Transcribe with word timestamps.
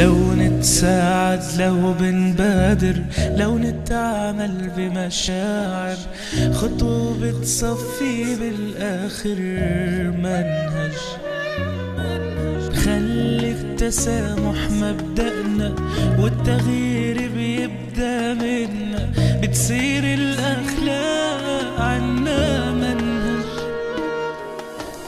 لو 0.00 0.34
نتساعد 0.34 1.42
لو 1.58 1.92
بنبادر 1.92 2.96
لو 3.36 3.58
نتعامل 3.58 4.70
بمشاعر 4.76 5.96
خطوة 6.52 7.16
بتصفي 7.20 8.36
بالآخر 8.40 9.40
منهج. 10.24 10.96
خلي 12.84 13.50
التسامح 13.50 14.70
مبدأنا 14.70 15.74
والتغيير 16.18 17.30
بيبدأ 17.36 18.34
منا 18.34 19.10
بتصير 19.42 20.04
الأخلاق 20.04 21.80
عنا 21.80 22.72
منهج. 22.72 23.46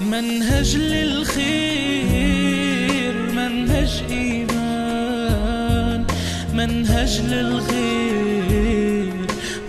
منهج 0.01 0.77
للخير 0.77 2.09
منهج 3.37 4.03
إيمان. 4.11 4.38
منهج 6.59 7.21
للغير 7.21 9.13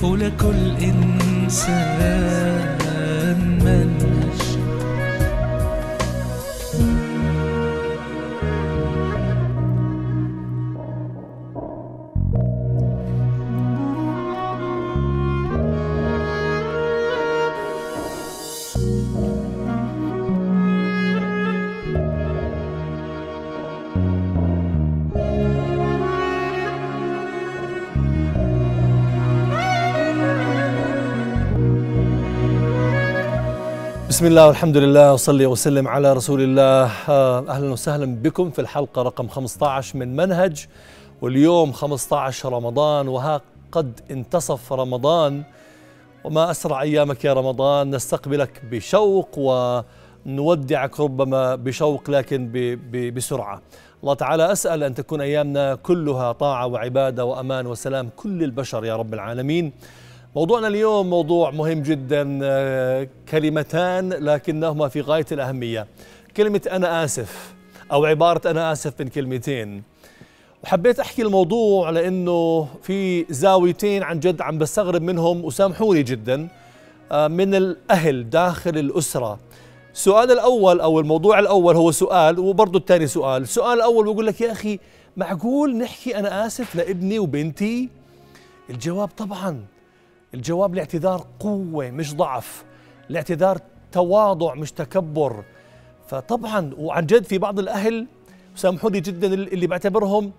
ولكل 0.01 0.75
إنسان. 0.81 2.78
بسم 34.19 34.27
الله 34.27 34.47
والحمد 34.47 34.77
لله 34.77 35.13
وصلي 35.13 35.45
وسلم 35.45 35.87
على 35.87 36.13
رسول 36.13 36.41
الله 36.41 36.91
آه، 37.09 37.39
أهلا 37.49 37.71
وسهلا 37.71 38.05
بكم 38.05 38.49
في 38.51 38.59
الحلقة 38.59 39.01
رقم 39.01 39.27
15 39.27 39.97
من 39.99 40.15
منهج 40.15 40.65
واليوم 41.21 41.71
15 41.71 42.53
رمضان 42.53 43.07
وها 43.07 43.41
قد 43.71 43.99
انتصف 44.11 44.73
رمضان 44.73 45.43
وما 46.23 46.51
أسرع 46.51 46.81
أيامك 46.81 47.25
يا 47.25 47.33
رمضان 47.33 47.95
نستقبلك 47.95 48.61
بشوق 48.71 49.29
ونودعك 50.25 50.99
ربما 50.99 51.55
بشوق 51.55 52.09
لكن 52.09 52.47
ب- 52.47 52.79
ب- 52.91 53.13
بسرعة. 53.13 53.61
الله 54.03 54.13
تعالى 54.13 54.51
أسأل 54.51 54.83
أن 54.83 54.93
تكون 54.95 55.21
أيامنا 55.21 55.75
كلها 55.75 56.31
طاعة 56.31 56.65
وعبادة 56.67 57.25
وأمان 57.25 57.67
وسلام 57.67 58.09
كل 58.15 58.43
البشر 58.43 58.85
يا 58.85 58.95
رب 58.95 59.13
العالمين. 59.13 59.71
موضوعنا 60.35 60.67
اليوم 60.67 61.09
موضوع 61.09 61.51
مهم 61.51 61.81
جدا 61.81 62.39
آه، 62.43 63.07
كلمتان 63.29 64.09
لكنهما 64.13 64.87
في 64.87 65.01
غاية 65.01 65.25
الأهمية. 65.31 65.87
كلمة 66.37 66.61
أنا 66.71 67.03
آسف 67.03 67.53
أو 67.91 68.05
عبارة 68.05 68.51
أنا 68.51 68.71
آسف 68.71 68.93
من 68.99 69.07
كلمتين. 69.07 69.83
وحبيت 70.63 70.99
أحكي 70.99 71.21
الموضوع 71.21 71.89
لأنه 71.89 72.67
في 72.81 73.25
زاويتين 73.29 74.03
عن 74.03 74.19
جد 74.19 74.41
عم 74.41 74.57
بستغرب 74.57 75.01
منهم 75.01 75.45
وسامحوني 75.45 76.03
جدا 76.03 76.47
آه، 77.11 77.27
من 77.27 77.55
الأهل 77.55 78.29
داخل 78.29 78.77
الأسرة. 78.77 79.39
السؤال 79.93 80.31
الأول 80.31 80.81
أو 80.81 80.99
الموضوع 80.99 81.39
الأول 81.39 81.75
هو 81.75 81.91
سؤال 81.91 82.39
وبرضه 82.39 82.79
الثاني 82.79 83.07
سؤال، 83.07 83.41
السؤال 83.41 83.77
الأول 83.77 84.05
بقول 84.05 84.27
لك 84.27 84.41
يا 84.41 84.51
أخي 84.51 84.79
معقول 85.17 85.77
نحكي 85.77 86.19
أنا 86.19 86.45
آسف 86.45 86.75
لابني 86.75 87.19
وبنتي؟ 87.19 87.89
الجواب 88.69 89.07
طبعا 89.07 89.63
الجواب 90.33 90.73
الاعتذار 90.73 91.25
قوة 91.39 91.89
مش 91.91 92.15
ضعف 92.15 92.63
الاعتذار 93.09 93.59
تواضع 93.91 94.53
مش 94.53 94.71
تكبر. 94.71 95.43
فطبعا 96.07 96.71
وعن 96.77 97.05
جد 97.05 97.23
في 97.23 97.37
بعض 97.37 97.59
الأهل 97.59 98.07
سامحوني 98.55 98.99
جدا 98.99 99.27
اللي 99.33 99.67
بعتبرهم 99.67 100.31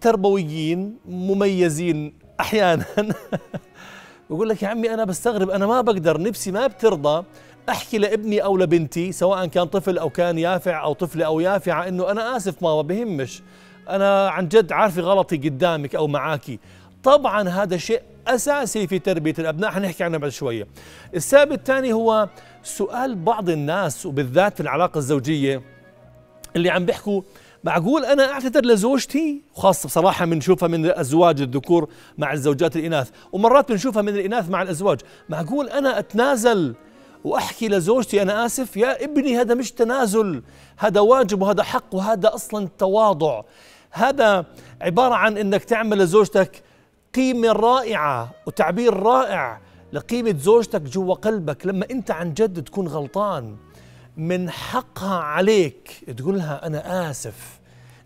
تربويين 0.00 0.96
مميزين 1.08 2.14
أحيانا. 2.40 2.84
بقول 4.30 4.48
لك 4.48 4.62
يا 4.62 4.68
عمي 4.68 4.94
أنا 4.94 5.04
بستغرب 5.04 5.50
أنا 5.50 5.66
ما 5.66 5.80
بقدر 5.80 6.20
نفسي 6.20 6.52
ما 6.52 6.66
بترضى 6.66 7.24
أحكي 7.68 7.98
لابني 7.98 8.44
أو 8.44 8.56
لبنتي 8.56 9.12
سواء 9.12 9.46
كان 9.46 9.64
طفل 9.64 9.98
أو 9.98 10.10
كان 10.10 10.38
يافع 10.38 10.84
أو 10.84 10.92
طفلة 10.92 11.26
أو 11.26 11.40
يافعة 11.40 11.88
إنه 11.88 12.10
أنا 12.10 12.36
آسف 12.36 12.62
ماما 12.62 12.82
بهمش. 12.82 13.42
أنا 13.88 14.28
عن 14.28 14.48
جد 14.48 14.72
عارفة 14.72 15.02
غلطي 15.02 15.36
قدامك 15.36 15.94
أو 15.94 16.06
معاكي. 16.06 16.58
طبعا 17.02 17.48
هذا 17.48 17.76
شيء 17.76 18.02
أساسي 18.26 18.86
في 18.86 18.98
تربية 18.98 19.34
الأبناء. 19.38 19.70
حنحكي 19.70 20.04
عنه 20.04 20.18
بعد 20.18 20.30
شوية. 20.30 20.66
السبب 21.14 21.52
الثاني 21.52 21.92
هو 21.92 22.28
سؤال 22.62 23.14
بعض 23.14 23.50
الناس 23.50 24.06
وبالذات 24.06 24.54
في 24.54 24.60
العلاقة 24.60 24.98
الزوجية 24.98 25.62
اللي 26.56 26.70
عم 26.70 26.86
بيحكوا 26.86 27.22
معقول 27.64 28.04
أنا 28.04 28.32
أعتذر 28.32 28.64
لزوجتي؟ 28.64 29.42
وخاصه 29.54 29.86
بصراحة 29.86 30.26
بنشوفها 30.26 30.68
من 30.68 30.84
الأزواج 30.84 31.40
الذكور 31.40 31.88
مع 32.18 32.32
الزوجات 32.32 32.76
الإناث. 32.76 33.10
ومرات 33.32 33.72
بنشوفها 33.72 34.02
من 34.02 34.08
الإناث 34.08 34.50
مع 34.50 34.62
الأزواج. 34.62 35.00
معقول 35.28 35.68
أنا 35.68 35.98
أتنازل 35.98 36.74
وأحكي 37.24 37.68
لزوجتي 37.68 38.22
أنا 38.22 38.46
آسف؟ 38.46 38.76
يا 38.76 39.04
ابني 39.04 39.40
هذا 39.40 39.54
مش 39.54 39.72
تنازل. 39.72 40.42
هذا 40.76 41.00
واجب 41.00 41.42
وهذا 41.42 41.62
حق 41.62 41.94
وهذا 41.94 42.34
أصلا 42.34 42.68
تواضع. 42.78 43.42
هذا 43.90 44.44
عبارة 44.80 45.14
عن 45.14 45.38
إنك 45.38 45.64
تعمل 45.64 45.98
لزوجتك 45.98 46.62
قيمة 47.14 47.52
رائعة 47.52 48.30
وتعبير 48.46 48.94
رائع 48.94 49.60
لقيمة 49.92 50.34
زوجتك 50.38 50.82
جوا 50.82 51.14
قلبك 51.14 51.66
لما 51.66 51.86
أنت 51.90 52.10
عن 52.10 52.34
جد 52.34 52.64
تكون 52.64 52.88
غلطان. 52.88 53.56
من 54.16 54.50
حقها 54.50 55.18
عليك 55.18 56.04
تقول 56.16 56.38
لها 56.38 56.66
أنا 56.66 57.10
آسف 57.10 57.60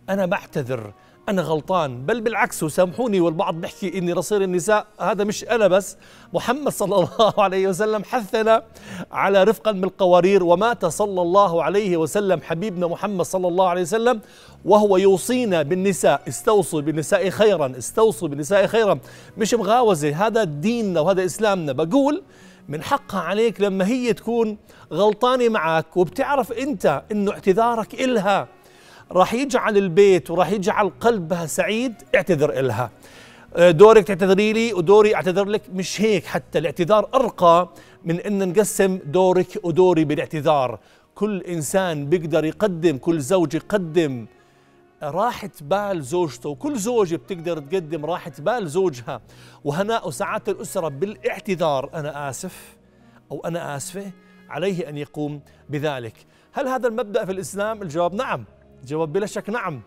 أنا 0.09 0.27
بعتذر 0.27 0.93
أنا 1.29 1.43
غلطان 1.43 2.07
بل 2.07 2.21
بالعكس 2.21 2.63
وسامحوني 2.63 3.21
والبعض 3.21 3.55
بيحكي 3.55 3.99
إني 3.99 4.13
رصير 4.13 4.43
النساء. 4.43 4.87
هذا 5.01 5.25
مش 5.25 5.45
أنا 5.45 5.69
بس 5.69 5.97
محمد 6.33 6.73
صلى 6.73 6.95
الله 6.95 7.35
عليه 7.39 7.69
وسلم 7.69 8.05
حثنا 8.05 8.63
على 9.13 9.45
رفقا 9.45 9.73
بالقوارير 9.73 10.45
ومات 10.45 10.87
صلى 10.87 11.23
الله 11.23 11.63
عليه 11.63 11.97
وسلم 11.97 12.41
حبيبنا 12.41 12.87
محمد 12.87 13.25
صلى 13.25 13.49
الله 13.49 13.69
عليه 13.69 13.83
وسلم 13.83 14.21
وهو 14.65 14.97
يوصينا 14.97 15.63
بالنساء. 15.63 16.23
استوصوا 16.29 16.81
بالنساء 16.81 17.31
خيرا 17.31 17.73
استوصوا 17.79 18.29
بالنساء 18.29 18.67
خيرا. 18.67 18.99
مش 19.37 19.55
مغاوزة 19.55 20.27
هذا 20.27 20.45
ديننا 20.45 21.01
وهذا 21.01 21.25
إسلامنا. 21.25 21.73
بقول 21.73 22.23
من 22.69 22.83
حقها 22.83 23.21
عليك 23.21 23.61
لما 23.61 23.87
هي 23.87 24.13
تكون 24.13 24.59
غلطانة 24.93 25.49
معك 25.49 25.97
وبتعرف 25.97 26.53
أنت 26.53 27.03
أنه 27.13 27.33
اعتذارك 27.33 27.95
إلها. 27.95 28.49
راح 29.13 29.35
يجعل 29.35 29.77
البيت 29.77 30.31
وراح 30.31 30.51
يجعل 30.51 30.93
قلبها 31.01 31.47
سعيد 31.47 31.95
اعتذر 32.15 32.61
إلها. 32.61 32.91
دورك 33.59 34.07
تعتذري 34.07 34.53
لي 34.53 34.73
ودوري 34.75 35.15
أعتذر 35.15 35.45
لك. 35.45 35.63
مش 35.73 36.01
هيك 36.01 36.27
حتى 36.27 36.59
الاعتذار 36.59 37.09
أرقى 37.15 37.69
من 38.05 38.21
إن 38.21 38.49
نقسم 38.49 38.99
دورك 39.05 39.59
ودوري 39.63 40.05
بالاعتذار. 40.05 40.79
كل 41.15 41.43
إنسان 41.43 42.07
بيقدر 42.07 42.45
يقدم 42.45 42.99
كل 42.99 43.21
زوج 43.21 43.55
يقدم. 43.55 44.27
راحة 45.03 45.51
بال 45.61 46.03
زوجته 46.03 46.49
وكل 46.49 46.77
زوجة 46.77 47.17
بتقدر 47.17 47.59
تقدم 47.59 48.07
راحة 48.07 48.33
بال 48.39 48.69
زوجها. 48.69 49.21
وهناء 49.65 50.09
وسعادة 50.09 50.53
الأسرة 50.53 50.89
بالاعتذار 50.89 51.91
أنا 51.95 52.31
آسف 52.31 52.77
أو 53.33 53.41
أنا 53.41 53.77
آسفة 53.77 54.11
عليه 54.49 54.89
أن 54.89 54.99
يقوم 54.99 55.41
بذلك. 55.69 56.15
هل 56.53 56.69
هذا 56.69 56.89
المبدأ 56.89 57.25
في 57.25 57.33
الإسلام؟ 57.33 57.83
الجواب 57.83 58.15
نعم. 58.15 58.45
الجواب 58.83 59.13
بلا 59.13 59.27
شك 59.27 59.51
نعم. 59.51 59.81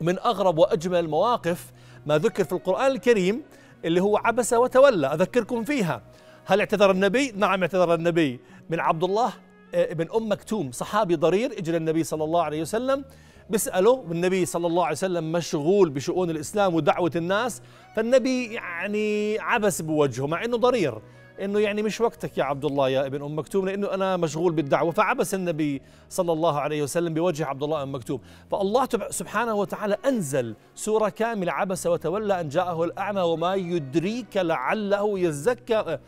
ومن 0.00 0.18
أغرب 0.18 0.58
وأجمل 0.58 0.98
المواقف 0.98 1.72
ما 2.06 2.18
ذكر 2.18 2.44
في 2.44 2.52
القرآن 2.52 2.92
الكريم 2.92 3.42
اللي 3.84 4.02
هو 4.02 4.16
عبس 4.16 4.52
وتولى. 4.52 5.06
أذكركم 5.06 5.64
فيها. 5.64 6.02
هل 6.44 6.60
اعتذر 6.60 6.90
النبي؟ 6.90 7.32
نعم 7.36 7.62
اعتذر 7.62 7.94
النبي. 7.94 8.40
من 8.70 8.80
عبد 8.80 9.04
الله 9.04 9.32
ابن 9.74 10.08
أم 10.16 10.32
مكتوم 10.32 10.72
صحابي 10.72 11.16
ضرير 11.16 11.52
اجى 11.52 11.72
للنبي 11.72 12.04
صلى 12.04 12.24
الله 12.24 12.42
عليه 12.42 12.60
وسلم. 12.60 13.04
بيسأله 13.50 13.90
والنبي 13.90 14.46
صلى 14.46 14.66
الله 14.66 14.84
عليه 14.84 14.96
وسلم 14.96 15.32
مشغول 15.32 15.90
بشؤون 15.90 16.30
الإسلام 16.30 16.74
ودعوة 16.74 17.12
الناس. 17.16 17.62
فالنبي 17.96 18.54
يعني 18.54 19.38
عبس 19.38 19.82
بوجهه 19.82 20.26
مع 20.26 20.44
أنه 20.44 20.56
ضرير. 20.56 20.98
إنه 21.40 21.58
يعني 21.58 21.82
مش 21.82 22.00
وقتك 22.00 22.38
يا 22.38 22.44
عبد 22.44 22.64
الله 22.64 22.88
يا 22.88 23.06
ابن 23.06 23.22
أم 23.22 23.38
مكتوم 23.38 23.66
لأنه 23.66 23.94
أنا 23.94 24.16
مشغول 24.16 24.52
بالدعوة. 24.52 24.90
فعبس 24.90 25.34
النبي 25.34 25.82
صلى 26.08 26.32
الله 26.32 26.60
عليه 26.60 26.82
وسلم 26.82 27.14
بوجه 27.14 27.46
عبد 27.46 27.62
الله 27.62 27.84
بن 27.84 27.92
مكتوم. 27.92 28.20
فالله 28.50 28.88
سبحانه 29.10 29.54
وتعالى 29.54 29.96
أنزل 30.06 30.54
سورة 30.74 31.08
كاملة 31.08 31.52
عبس 31.52 31.86
وتولى 31.86 32.40
أن 32.40 32.48
جاءه 32.48 32.84
الأعمى 32.84 33.20
وما 33.20 33.54
يدريك 33.54 34.36
لعله 34.36 35.18
يزكى 35.18 35.98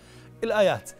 الآيات. 0.44 0.90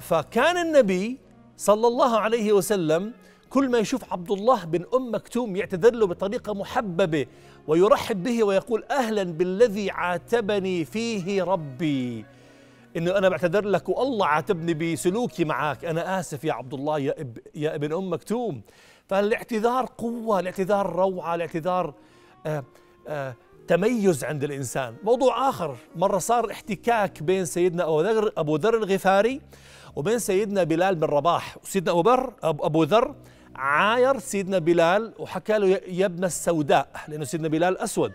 فكان 0.00 0.66
النبي 0.66 1.18
صلى 1.56 1.86
الله 1.86 2.18
عليه 2.18 2.52
وسلم 2.52 3.12
كل 3.50 3.68
ما 3.68 3.78
يشوف 3.78 4.12
عبد 4.12 4.30
الله 4.30 4.64
بن 4.64 4.84
أم 4.94 5.14
مكتوم 5.14 5.56
يعتذر 5.56 5.94
له 5.94 6.06
بطريقة 6.06 6.54
محببة 6.54 7.26
ويرحب 7.66 8.22
به 8.22 8.44
ويقول 8.44 8.84
أهلا 8.90 9.22
بالذي 9.22 9.90
عاتبني 9.90 10.84
فيه 10.84 11.42
ربي. 11.42 12.24
إنه 12.96 13.18
أنا 13.18 13.28
بعتذر 13.28 13.64
لك 13.64 13.88
والله 13.88 14.26
عاتبني 14.26 14.74
بسلوكي 14.74 15.44
معك 15.44 15.84
أنا 15.84 16.20
آسف 16.20 16.44
يا 16.44 16.52
عبد 16.52 16.74
الله 16.74 16.98
يا, 16.98 17.20
اب 17.20 17.38
يا 17.54 17.74
ابن 17.74 17.92
أم 17.92 18.12
مكتوم. 18.12 18.62
فالاعتذار 19.08 19.86
قوة 19.98 20.40
الاعتذار 20.40 20.92
روعة 20.96 21.34
الاعتذار 21.34 21.94
آه 22.46 22.64
آه 23.08 23.34
تميز 23.68 24.24
عند 24.24 24.44
الإنسان. 24.44 24.96
موضوع 25.02 25.48
آخر 25.48 25.76
مرة 25.96 26.18
صار 26.18 26.50
احتكاك 26.50 27.22
بين 27.22 27.44
سيدنا 27.44 27.84
أبو 27.84 28.00
ذر 28.00 28.32
أبو 28.36 28.56
ذر 28.56 28.76
الغفاري 28.76 29.40
وبين 29.96 30.18
سيدنا 30.18 30.64
بلال 30.64 30.94
بن 30.94 31.06
رباح. 31.06 31.56
وسيدنا 31.62 31.92
أبو 31.92 32.10
ذر 32.10 32.32
أبو 32.42 32.82
ذر 32.82 33.14
عاير 33.56 34.18
سيدنا 34.18 34.58
بلال 34.58 35.14
وحكى 35.18 35.58
له 35.58 35.80
يا 35.88 36.06
ابن 36.06 36.24
السوداء 36.24 36.88
لأنه 37.08 37.24
سيدنا 37.24 37.48
بلال 37.48 37.78
أسود. 37.78 38.12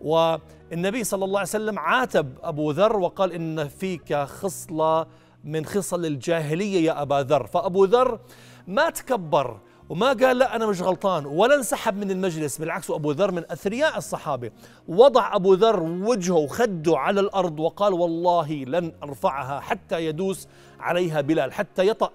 والنبي 0.00 1.04
صلى 1.04 1.24
الله 1.24 1.38
عليه 1.38 1.48
وسلم 1.48 1.78
عاتب 1.78 2.38
أبو 2.42 2.70
ذر 2.70 2.96
وقال 2.96 3.32
إن 3.32 3.68
فيك 3.68 4.14
خصلة 4.14 5.06
من 5.44 5.64
خصل 5.64 6.04
الجاهلية 6.04 6.86
يا 6.86 7.02
أبا 7.02 7.14
ذر. 7.14 7.46
فأبو 7.46 7.84
ذر 7.84 8.20
ما 8.66 8.90
تكبر 8.90 9.60
وما 9.88 10.06
قال 10.12 10.38
لا 10.38 10.56
أنا 10.56 10.66
مش 10.66 10.82
غلطان 10.82 11.26
ولا 11.26 11.54
انسحب 11.54 11.96
من 11.96 12.10
المجلس 12.10 12.58
بالعكس 12.58 12.90
أبو 12.90 13.12
ذر 13.12 13.32
من 13.32 13.44
أثرياء 13.50 13.98
الصحابة. 13.98 14.50
وضع 14.88 15.36
أبو 15.36 15.54
ذر 15.54 15.82
وجهه 15.82 16.34
وخده 16.34 16.98
على 16.98 17.20
الأرض 17.20 17.60
وقال 17.60 17.92
والله 17.92 18.52
لن 18.52 18.92
أرفعها 19.02 19.60
حتى 19.60 20.06
يدوس 20.06 20.48
عليها 20.80 21.20
بلال 21.20 21.52
حتى 21.52 21.88
يطأ 21.88 22.10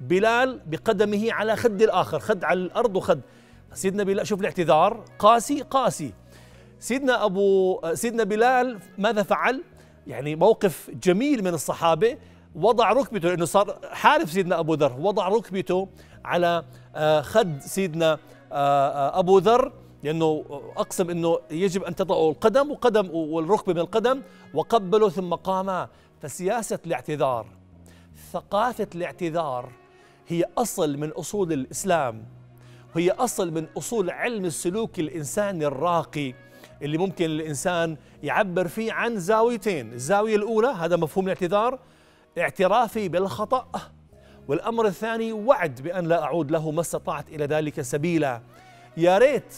بلال 0.00 0.60
بقدمه 0.66 1.32
على 1.32 1.56
خد 1.56 1.82
الآخر 1.82 2.18
خد 2.18 2.44
على 2.44 2.60
الأرض 2.60 2.96
وخد. 2.96 3.20
سيدنا 3.74 4.02
بلال 4.02 4.26
شوف 4.26 4.40
الاعتذار. 4.40 5.04
قاسي 5.18 5.62
قاسي. 5.62 6.12
سيدنا 6.80 7.24
أبو 7.24 7.80
سيدنا 7.94 8.24
بلال 8.24 8.78
ماذا 8.98 9.22
فعل؟ 9.22 9.62
يعني 10.06 10.36
موقف 10.36 10.90
جميل 11.02 11.44
من 11.44 11.54
الصحابة 11.54 12.16
وضع 12.54 12.92
ركبته 12.92 13.28
لأنه 13.28 13.44
صار 13.44 13.78
حارف 13.90 14.32
سيدنا 14.32 14.58
أبو 14.60 14.74
ذر 14.74 14.96
وضع 14.98 15.28
ركبته 15.28 15.88
على 16.24 16.64
آه، 16.94 17.20
خد 17.20 17.60
سيدنا 17.60 18.18
آه، 18.52 18.88
آه، 18.88 19.18
أبو 19.18 19.38
ذر 19.38 19.72
لأنه 20.02 20.44
أقسم 20.76 21.10
أنه 21.10 21.38
يجب 21.50 21.82
أن 21.84 21.94
تضعوا 21.94 22.30
القدم 22.30 22.70
وقدم 22.70 23.10
والركبة 23.12 23.72
من 23.72 23.80
القدم 23.80 24.22
وقبلوا 24.54 25.08
ثم 25.08 25.34
قاما 25.34 25.88
فسياسة 26.22 26.78
الاعتذار 26.86 27.46
ثقافة 28.32 28.88
الاعتذار 28.94 29.72
هي 30.28 30.44
أصل 30.58 30.96
من 30.96 31.10
أصول 31.10 31.52
الإسلام 31.52 32.24
وهي 32.96 33.10
أصل 33.10 33.52
من 33.52 33.66
أصول 33.78 34.10
علم 34.10 34.44
السلوك 34.44 34.98
الإنساني 34.98 35.66
الراقي. 35.66 36.34
اللي 36.82 36.98
ممكن 36.98 37.24
الإنسان 37.24 37.96
يعبر 38.22 38.68
فيه 38.68 38.92
عن 38.92 39.18
زاويتين. 39.18 39.92
الزاوية 39.92 40.36
الأولى 40.36 40.68
هذا 40.68 40.96
مفهوم 40.96 41.24
الاعتذار 41.24 41.78
اعترافي 42.38 43.08
بالخطأ. 43.08 43.68
والأمر 44.48 44.86
الثاني 44.86 45.32
وعد 45.32 45.80
بأن 45.82 46.06
لا 46.06 46.22
أعود 46.22 46.50
له 46.50 46.70
ما 46.70 46.80
استطعت 46.80 47.28
إلى 47.28 47.44
ذلك 47.44 47.80
سبيلا. 47.80 48.40
يا 48.96 49.18
ريت 49.18 49.54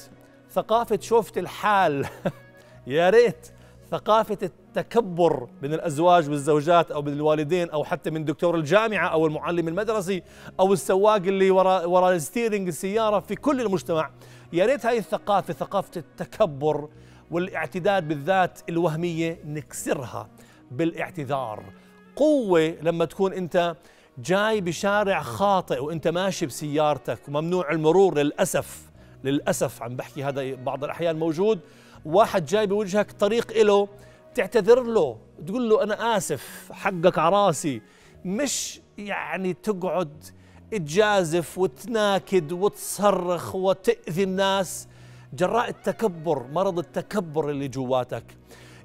ثقافة 0.51 0.99
شوفة 1.03 1.41
الحال. 1.41 2.07
يا 2.87 3.11
ريت 3.11 3.49
ثقافة 3.91 4.39
التكبر 4.43 5.49
من 5.63 5.75
الأزواج 5.75 6.29
والزوجات 6.29 6.91
أو 6.91 7.03
من 7.03 7.13
الوالدين 7.13 7.71
أو 7.71 7.85
حتى 7.85 8.11
من 8.11 8.25
دكتور 8.25 8.55
الجامعة 8.55 9.09
أو 9.09 9.27
المعلم 9.27 9.69
المدرسي 9.69 10.23
أو 10.61 10.73
السواق 10.73 11.17
اللي 11.17 11.51
وراء 11.51 11.89
وراء 11.89 12.13
ال 12.13 12.19
steering 12.19 12.69
السيارة 12.69 13.21
في 13.21 13.35
كل 13.35 13.61
المجتمع. 13.61 14.11
يا 14.53 14.67
ريت 14.67 14.87
هاي 14.87 14.99
الثقافة 14.99 15.53
ثقافة 15.53 15.91
التكبر 15.97 16.89
والاعتداد 17.31 18.09
بالذات 18.09 18.61
الوهمية 18.69 19.39
نكسرها 19.45 20.29
بالاعتذار. 20.71 21.65
قوة 22.17 22.75
لما 22.83 23.05
تكون 23.05 23.33
أنت 23.33 23.77
جاي 24.19 24.61
بشارع 24.61 25.23
خاطئ 25.23 25.79
وأنت 25.79 26.09
ماشي 26.09 26.47
بسيارتك 26.47 27.19
وممنوع 27.29 27.71
المرور 27.71 28.19
للأسف 28.19 28.91
للأسف 29.25 29.83
عم 29.83 29.97
بحكي 29.97 30.25
هذا 30.25 30.55
بعض 30.55 30.85
الأحيان 30.85 31.19
موجود. 31.19 31.61
واحد 32.05 32.45
جاي 32.45 32.67
بوجهك 32.67 33.13
طريق 33.13 33.57
إله 33.57 33.89
تعتذر 34.35 34.83
له 34.83 35.19
تقول 35.47 35.69
له 35.69 35.83
أنا 35.83 36.17
آسف 36.17 36.73
حقك 36.73 37.19
على 37.19 37.37
راسي. 37.37 37.83
مش 38.25 38.81
يعني 38.99 39.55
تقعد 39.55 40.25
تجازف 40.71 41.59
وتناكد 41.59 42.53
وتصرخ 42.53 43.55
وتأذي 43.55 44.23
الناس. 44.23 44.89
جراء 45.33 45.69
التكبر 45.69 46.47
مرض 46.53 46.79
التكبر 46.79 47.51
اللي 47.51 47.69
جواتك. 47.69 48.25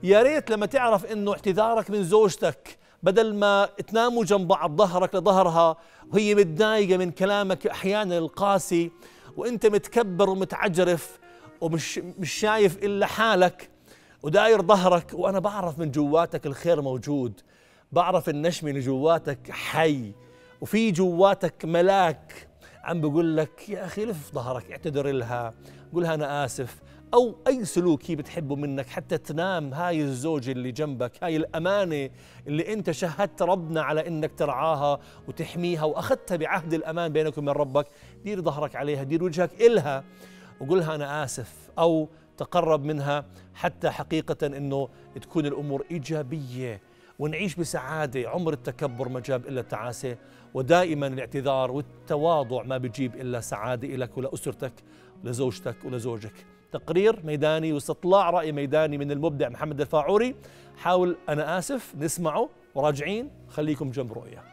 يا 0.03 0.21
ريت 0.21 0.49
لما 0.49 0.65
تعرف 0.65 1.05
إنه 1.05 1.31
اعتذارك 1.31 1.89
من 1.89 2.03
زوجتك 2.03 2.77
بدل 3.03 3.35
ما 3.35 3.69
تناموا 3.87 4.23
جنب 4.23 4.47
بعض 4.47 4.77
ظهرك 4.77 5.15
لظهرها 5.15 5.77
وهي 6.13 6.35
متضايقة 6.35 6.97
من 6.97 7.11
كلامك 7.11 7.67
أحيانا 7.67 8.17
القاسي 8.17 8.91
وأنت 9.37 9.65
متكبر 9.65 10.29
ومتعجرف 10.29 11.19
ومش 11.61 11.97
مش 12.19 12.31
شايف 12.31 12.83
إلا 12.83 13.05
حالك 13.05 13.69
وداير 14.23 14.61
ظهرك. 14.61 15.11
وأنا 15.13 15.39
بعرف 15.39 15.79
من 15.79 15.91
جواتك 15.91 16.45
الخير 16.45 16.81
موجود. 16.81 17.41
بعرف 17.91 18.29
النشمة 18.29 18.69
اللي 18.69 18.81
جواتك 18.81 19.51
حي 19.51 20.11
وفي 20.61 20.91
جواتك 20.91 21.65
ملاك. 21.65 22.47
عم 22.83 23.01
بقول 23.01 23.37
لك 23.37 23.69
يا 23.69 23.85
أخي 23.85 24.05
لف 24.05 24.31
ظهرك 24.33 24.71
اعتذر 24.71 25.11
لها 25.11 25.53
قولها 25.93 26.13
أنا 26.13 26.45
آسف. 26.45 26.81
أو 27.13 27.35
أي 27.47 27.65
سلوك 27.65 28.11
هي 28.11 28.15
بتحبه 28.15 28.55
منك 28.55 28.87
حتى 28.87 29.17
تنام 29.17 29.73
هاي 29.73 30.01
الزوجة 30.01 30.51
اللي 30.51 30.71
جنبك 30.71 31.23
هاي 31.23 31.37
الأمانة 31.37 32.09
اللي 32.47 32.73
أنت 32.73 32.91
شهدت 32.91 33.41
ربنا 33.41 33.81
على 33.81 34.07
أنك 34.07 34.31
ترعاها 34.33 34.99
وتحميها 35.27 35.83
وأخذتها 35.83 36.37
بعهد 36.37 36.73
الأمان 36.73 37.13
بينك 37.13 37.37
وبين 37.37 37.49
ربك 37.49 37.87
دير 38.23 38.41
ظهرك 38.41 38.75
عليها 38.75 39.03
دير 39.03 39.23
وجهك 39.23 39.61
إلها 39.61 40.03
وقولها 40.61 40.95
أنا 40.95 41.23
آسف 41.23 41.53
أو 41.79 42.09
تقرب 42.37 42.83
منها 42.83 43.25
حتى 43.53 43.89
حقيقة 43.89 44.47
أنه 44.47 44.89
تكون 45.21 45.45
الأمور 45.45 45.85
إيجابية 45.91 46.81
ونعيش 47.19 47.55
بسعادة 47.55 48.29
عمر 48.29 48.53
التكبر 48.53 49.09
ما 49.09 49.19
جاب 49.19 49.47
إلا 49.47 49.61
التعاسة 49.61 50.17
ودائما 50.53 51.07
الاعتذار 51.07 51.71
والتواضع 51.71 52.63
ما 52.63 52.77
بيجيب 52.77 53.15
إلا 53.15 53.39
سعادة 53.39 53.87
لك 53.87 54.17
ولأسرتك 54.17 54.73
ولزوجتك 55.23 55.75
ولزوجك 55.85 56.33
تقرير 56.71 57.25
ميداني 57.25 57.73
واستطلاع 57.73 58.29
رأي 58.29 58.51
ميداني 58.51 58.97
من 58.97 59.11
المبدع 59.11 59.49
محمد 59.49 59.81
الفاعوري. 59.81 60.35
حاول 60.77 61.17
أنا 61.29 61.57
آسف 61.57 61.95
نسمعه 61.95 62.49
وراجعين. 62.75 63.29
خليكم 63.49 63.91
جنب 63.91 64.13
رؤية. 64.13 64.52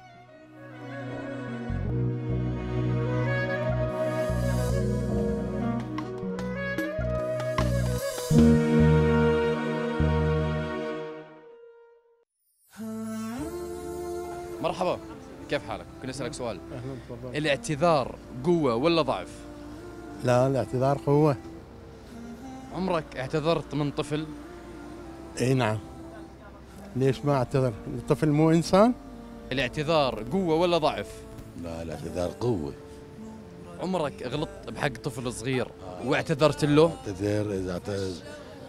كيف 15.50 15.68
حالك؟ 15.68 15.84
ممكن 15.96 16.08
أسألك 16.08 16.34
سؤال؟ 16.34 16.60
الاعتذار 17.34 18.14
قوة 18.44 18.74
ولا 18.74 19.02
ضعف؟ 19.02 19.28
لا 20.24 20.46
الاعتذار 20.46 20.98
قوة 21.06 21.36
عمرك 22.74 23.04
اعتذرت 23.16 23.74
من 23.74 23.90
طفل؟ 23.90 24.26
إي 25.40 25.54
نعم 25.54 25.78
ليش 26.96 27.24
ما 27.24 27.36
اعتذر؟ 27.36 27.72
الطفل 27.86 28.28
مو 28.28 28.50
إنسان؟ 28.50 28.94
الاعتذار 29.52 30.24
قوة 30.32 30.54
ولا 30.54 30.78
ضعف؟ 30.78 31.08
لا 31.62 31.82
الاعتذار 31.82 32.30
قوة 32.40 32.72
عمرك 33.80 34.22
غلطت 34.22 34.70
بحق 34.70 34.92
طفل 35.04 35.32
صغير 35.32 35.68
واعتذرت 36.04 36.64
له؟ 36.64 36.92
اعتذر 37.06 37.54
إذا 37.54 37.72
اعتذر 37.72 38.12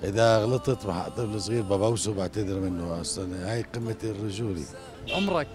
إذا 0.03 0.37
غلطت 0.37 0.85
بحق 0.85 1.09
طفل 1.09 1.41
صغير 1.41 1.61
ببوسه 1.61 2.13
بعتذر 2.13 2.59
منه 2.59 3.01
أصلا 3.01 3.51
هاي 3.51 3.61
قمة 3.61 3.97
الرجولة 4.03 4.63
عمرك 5.11 5.47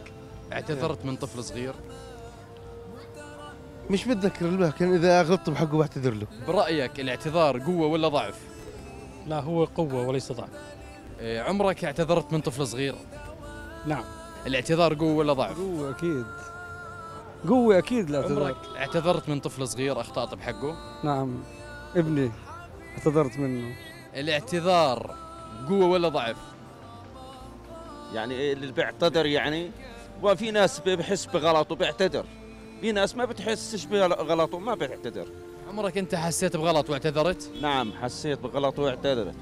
اعتذرت 0.52 1.04
من 1.04 1.16
طفل 1.16 1.44
صغير؟ 1.44 1.74
مش 3.90 4.04
بتذكر 4.04 4.50
لكن 4.50 4.94
إذا 4.94 5.22
غلطت 5.22 5.50
بحقه 5.50 5.78
بعتذر 5.78 6.14
له 6.14 6.26
برأيك 6.48 7.00
الاعتذار 7.00 7.58
قوة 7.58 7.86
ولا 7.86 8.08
ضعف؟ 8.08 8.38
لا 9.26 9.40
هو 9.40 9.64
قوة 9.64 10.08
وليس 10.08 10.32
ضعف 10.32 10.48
إيه، 11.20 11.40
عمرك 11.40 11.84
اعتذرت 11.84 12.32
من 12.32 12.40
طفل 12.40 12.66
صغير؟ 12.66 12.94
نعم 13.86 14.04
الاعتذار 14.46 14.94
قوة 14.94 15.14
ولا 15.14 15.32
ضعف؟ 15.32 15.56
قوة 15.58 15.90
أكيد 15.90 16.26
قوة 17.48 17.78
أكيد 17.78 18.10
لا 18.10 18.24
عمرك 18.24 18.56
اعتذرت 18.76 19.28
من 19.28 19.40
طفل 19.40 19.68
صغير 19.68 20.00
أخطأت 20.00 20.34
بحقه؟ 20.34 20.76
نعم 21.04 21.42
ابني 21.96 22.30
اعتذرت 22.98 23.38
منه 23.38 23.76
الاعتذار 24.14 25.16
قوة 25.68 25.86
ولا 25.86 26.08
ضعف؟ 26.08 26.36
يعني 28.14 28.52
اللي 28.52 28.72
بيعتذر 28.72 29.26
يعني 29.26 29.70
وفي 30.22 30.50
ناس 30.50 30.80
بيحس 30.80 31.26
بغلط 31.26 31.72
وبيعتذر. 31.72 32.24
في 32.80 32.92
ناس 32.92 33.16
ما 33.16 33.24
بتحسش 33.24 33.84
بغلطه 33.84 34.58
ما 34.58 34.74
بتعتذر 34.74 35.26
عمرك 35.68 35.98
انت 35.98 36.14
حسيت 36.14 36.56
بغلط 36.56 36.90
واعتذرت؟ 36.90 37.50
نعم 37.62 37.92
حسيت 37.92 38.38
بغلط 38.38 38.78
واعتذرت. 38.78 39.34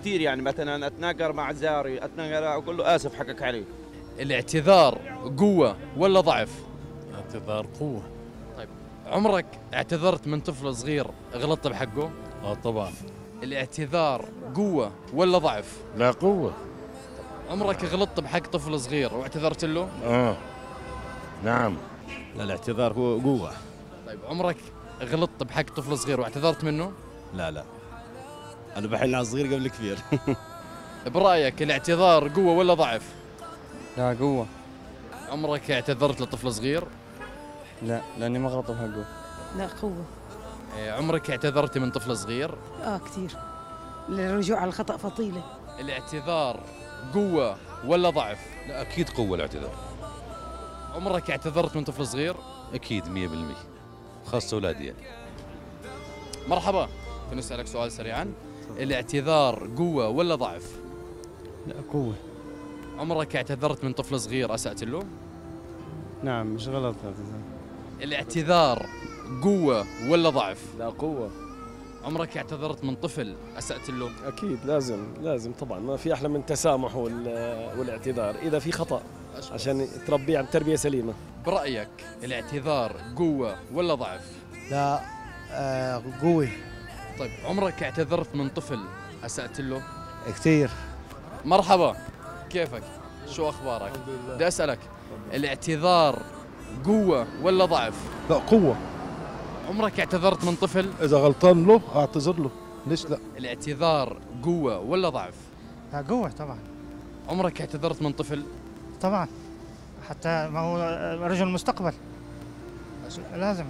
كثير 0.00 0.20
يعني 0.20 0.42
مثلا 0.42 0.86
أتناقر 0.86 1.32
مع 1.32 1.52
جاري 1.52 2.04
أتناقر 2.04 2.46
أقول 2.46 2.76
له 2.76 2.94
آسف 2.94 3.14
حقك 3.14 3.42
علي. 3.42 3.64
الاعتذار 4.20 4.98
قوة 5.38 5.76
ولا 5.96 6.20
ضعف؟ 6.20 6.50
اعتذار 7.14 7.66
قوة. 7.80 8.02
عمرك 9.06 9.46
اعتذرت 9.74 10.26
من 10.26 10.40
طفل 10.40 10.74
صغير 10.74 11.06
غلطت 11.34 11.66
بحقه؟ 11.66 12.10
آه 12.44 12.54
طبعا. 12.54 12.92
الاعتذار 13.42 14.28
قوة 14.54 14.92
ولا 15.14 15.38
ضعف؟ 15.38 15.76
لا 15.96 16.10
قوة. 16.10 16.52
عمرك 17.50 17.84
غلطت 17.84 18.20
بحق 18.20 18.46
طفل 18.46 18.80
صغير 18.80 19.14
واعتذرت 19.14 19.64
له؟ 19.64 19.88
آه. 20.06 20.36
نعم. 21.44 21.76
لا 22.36 22.44
الاعتذار 22.44 22.92
هو 22.92 23.18
قوة. 23.18 23.50
طيب 24.06 24.18
عمرك 24.28 24.56
غلطت 25.02 25.42
بحق 25.42 25.62
طفل 25.76 25.98
صغير 25.98 26.20
واعتذرت 26.20 26.64
منه؟ 26.64 26.92
لا 27.34 27.50
لا. 27.50 27.64
أنا 28.76 28.86
بحل 28.86 29.14
على 29.14 29.22
الصغير 29.22 29.46
قبل 29.54 29.68
كبير 29.68 29.98
برأيك 31.14 31.62
الاعتذار 31.62 32.28
قوة 32.28 32.52
ولا 32.52 32.74
ضعف؟ 32.74 33.02
لا 33.96 34.16
قوة. 34.20 34.46
عمرك 35.30 35.70
اعتذرت 35.70 36.20
لطفل 36.20 36.52
صغير؟ 36.52 36.84
لا 37.82 38.00
لأني 38.18 38.38
ما 38.38 38.48
غلطت 38.48 38.70
بحقه. 38.70 39.04
لا 39.58 39.66
قوة. 39.82 40.04
إيه، 40.76 40.92
عمرك 40.92 41.30
اعتذرتي 41.30 41.78
من 41.78 41.90
طفل 41.90 42.16
صغير؟ 42.16 42.54
آه 42.84 42.98
كثير. 42.98 43.30
الرجوع 44.08 44.58
على 44.58 44.68
الخطأ 44.68 44.96
فضيلة. 44.96 45.42
الاعتذار 45.80 46.60
قوة 47.14 47.56
ولا 47.86 48.10
ضعف؟ 48.10 48.38
لا 48.68 48.82
أكيد 48.82 49.08
قوة 49.08 49.34
الاعتذار. 49.34 49.74
عمرك 50.94 51.30
اعتذرت 51.30 51.76
من 51.76 51.84
طفل 51.84 52.06
صغير؟ 52.06 52.36
أكيد 52.74 53.04
100% 53.04 53.56
خاصة 54.26 54.54
أولادي 54.54 54.86
يعني. 54.86 54.98
مرحبا. 56.48 56.88
كنت 57.30 57.38
أسألك 57.38 57.66
سؤال 57.66 57.92
سريعا. 57.92 58.32
الاعتذار 58.78 59.68
قوة 59.76 60.08
ولا 60.08 60.34
ضعف؟ 60.34 60.76
لا 61.66 61.74
قوة. 61.92 62.14
عمرك 62.98 63.36
اعتذرت 63.36 63.84
من 63.84 63.92
طفل 63.92 64.20
صغير 64.20 64.54
أسأت 64.54 64.84
له؟ 64.84 65.02
نعم 66.22 66.46
مش 66.46 66.68
غلط 66.68 66.96
الاعتذار 67.02 67.40
الاعتذار 68.02 68.86
قوة 69.42 69.86
ولا 70.08 70.30
ضعف؟ 70.30 70.64
لا 70.78 70.88
قوة. 70.88 71.30
عمرك 72.04 72.36
اعتذرت 72.36 72.84
من 72.84 72.94
طفل 72.94 73.34
أسأت 73.58 73.90
له؟ 73.90 74.10
أكيد 74.26 74.58
لازم 74.66 75.04
لازم 75.22 75.52
طبعا. 75.52 75.78
ما 75.80 75.96
في 75.96 76.12
أحلى 76.12 76.28
من 76.28 76.36
التسامح 76.36 76.96
وال- 76.96 77.78
والاعتذار. 77.78 78.34
إذا 78.42 78.58
في 78.58 78.72
خطأ 78.72 79.02
عشان 79.52 79.88
تربيه 80.06 80.38
عن 80.38 80.50
تربية 80.50 80.76
سليمة. 80.76 81.12
برأيك 81.46 81.88
الاعتذار 82.24 82.96
قوة 83.16 83.56
ولا 83.74 83.94
ضعف؟ 83.94 84.30
لا 84.70 85.00
آه 85.50 86.02
قوي. 86.22 86.48
طيب 87.18 87.30
عمرك 87.44 87.82
اعتذرت 87.82 88.34
من 88.34 88.48
طفل 88.48 88.80
أسأت 89.24 89.60
له؟ 89.60 89.82
كثير. 90.28 90.70
مرحبا. 91.44 91.96
كيفك؟ 92.50 92.82
شو 93.30 93.48
أخبارك؟ 93.48 93.92
بدي 94.28 94.48
أسألك 94.48 94.78
الاعتذار 95.34 96.22
قوة 96.84 97.26
ولا 97.42 97.64
ضعف؟ 97.64 97.94
لا 98.30 98.36
قوة. 98.36 98.76
عمرك 99.68 100.00
اعتذرت 100.00 100.44
من 100.44 100.54
طفل؟ 100.54 100.90
إذا 101.02 101.16
غلطان 101.16 101.66
له 101.66 101.80
أعتذر 101.94 102.40
له. 102.40 102.50
ليش 102.86 103.06
لا؟ 103.06 103.18
الاعتذار 103.38 104.16
قوة 104.42 104.78
ولا 104.78 105.08
ضعف؟ 105.08 105.34
لا 105.92 106.04
قوة 106.08 106.28
طبعا. 106.28 106.58
عمرك 107.28 107.60
اعتذرت 107.60 108.02
من 108.02 108.12
طفل؟ 108.12 108.42
طبعا. 109.00 109.28
حتى 110.08 110.48
ما 110.48 110.60
هو 110.60 110.78
رجل 111.26 111.48
مستقبل. 111.48 111.92
لازم. 113.34 113.64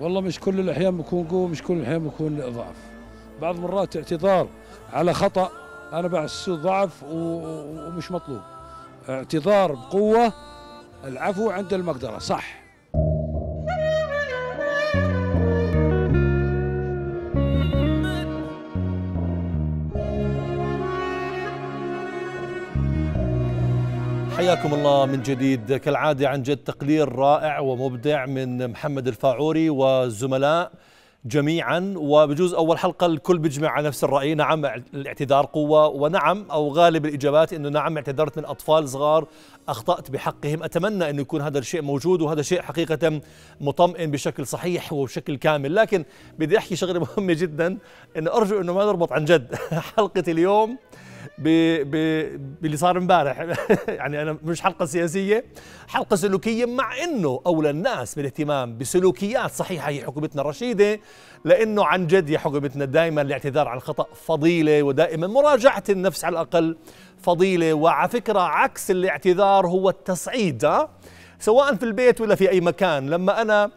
والله 0.00 0.20
مش 0.20 0.40
كل 0.40 0.60
الأحيان 0.60 0.96
بكون 0.96 1.24
قوة 1.24 1.48
مش 1.48 1.62
كل 1.62 1.74
الأحيان 1.74 2.04
بكون 2.04 2.36
ضعف. 2.36 2.76
بعض 3.40 3.58
مرات 3.58 3.96
اعتذار 3.96 4.48
على 4.92 5.14
خطأ 5.14 5.50
أنا 5.92 6.08
بحسه 6.08 6.56
ضعف 6.56 7.02
ومش 7.10 8.10
مطلوب. 8.12 8.40
اعتذار 9.08 9.72
بقوة 9.72 10.32
العفو 11.04 11.50
عند 11.50 11.72
المقدرة 11.72 12.18
صح. 12.18 12.63
حياكم 24.54 24.74
الله 24.74 25.06
من 25.06 25.22
جديد. 25.22 25.72
كالعادة 25.72 26.28
عن 26.28 26.42
جد 26.42 26.56
تقرير 26.56 27.12
رائع 27.12 27.58
ومبدع 27.58 28.26
من 28.26 28.70
محمد 28.70 29.08
الفاعوري 29.08 29.70
والزملاء 29.70 30.72
جميعا. 31.24 31.94
وبجوز 31.96 32.54
أول 32.54 32.78
حلقة 32.78 33.06
الكل 33.06 33.38
بيجمع 33.38 33.68
على 33.68 33.88
نفس 33.88 34.04
الرأي. 34.04 34.34
نعم 34.34 34.64
الاعتذار 34.94 35.46
قوة. 35.46 35.88
ونعم 35.88 36.50
أو 36.50 36.68
غالب 36.68 37.06
الإجابات 37.06 37.52
أنه 37.52 37.68
نعم 37.68 37.96
اعتذرت 37.96 38.38
من 38.38 38.44
أطفال 38.44 38.88
صغار 38.88 39.26
أخطأت 39.68 40.10
بحقهم. 40.10 40.62
أتمنى 40.62 41.10
أنه 41.10 41.20
يكون 41.20 41.40
هذا 41.40 41.58
الشيء 41.58 41.82
موجود 41.82 42.22
وهذا 42.22 42.42
شيء 42.42 42.62
حقيقة 42.62 43.20
مطمئن 43.60 44.10
بشكل 44.10 44.46
صحيح 44.46 44.92
وبشكل 44.92 45.36
كامل. 45.36 45.74
لكن 45.74 46.04
بدي 46.38 46.58
أحكي 46.58 46.76
شغلة 46.76 47.00
مهمة 47.16 47.32
جدا. 47.32 47.78
أنه 48.16 48.36
أرجو 48.36 48.60
أنه 48.60 48.74
ما 48.74 48.84
نربط 48.84 49.12
عن 49.12 49.24
جد 49.24 49.54
حلقة 49.96 50.24
اليوم. 50.28 50.78
باللي 51.38 52.76
صار 52.76 52.98
امبارح 52.98 53.38
يعني 53.88 54.22
أنا 54.22 54.38
مش 54.42 54.60
حلقة 54.60 54.84
سياسية 54.84 55.44
حلقة 55.88 56.16
سلوكية 56.16 56.66
مع 56.66 57.02
إنه 57.04 57.40
أولى 57.46 57.70
الناس 57.70 58.14
بالاهتمام 58.14 58.78
بسلوكيات 58.78 59.50
صحيحة 59.50 59.88
هي 59.88 60.04
حكومتنا 60.04 60.42
الرشيدة 60.42 61.00
لأنه 61.44 61.84
عن 61.84 62.06
جد 62.06 62.30
يا 62.30 62.38
حكومتنا 62.38 62.84
دائما 62.84 63.22
الاعتذار 63.22 63.68
عن 63.68 63.76
الخطا 63.76 64.06
فضيلة 64.14 64.82
ودائما 64.82 65.26
مراجعة 65.26 65.84
النفس 65.88 66.24
على 66.24 66.32
الأقل 66.32 66.76
فضيلة 67.22 67.74
وعلى 67.74 68.08
فكرة 68.08 68.40
عكس 68.40 68.90
الاعتذار 68.90 69.66
هو 69.66 69.88
التصعيد؟ 69.88 70.68
سواء 71.38 71.74
في 71.74 71.82
البيت 71.82 72.20
ولا 72.20 72.34
في 72.34 72.50
أي 72.50 72.60
مكان 72.60 73.10
لما 73.10 73.42
أنا 73.42 73.70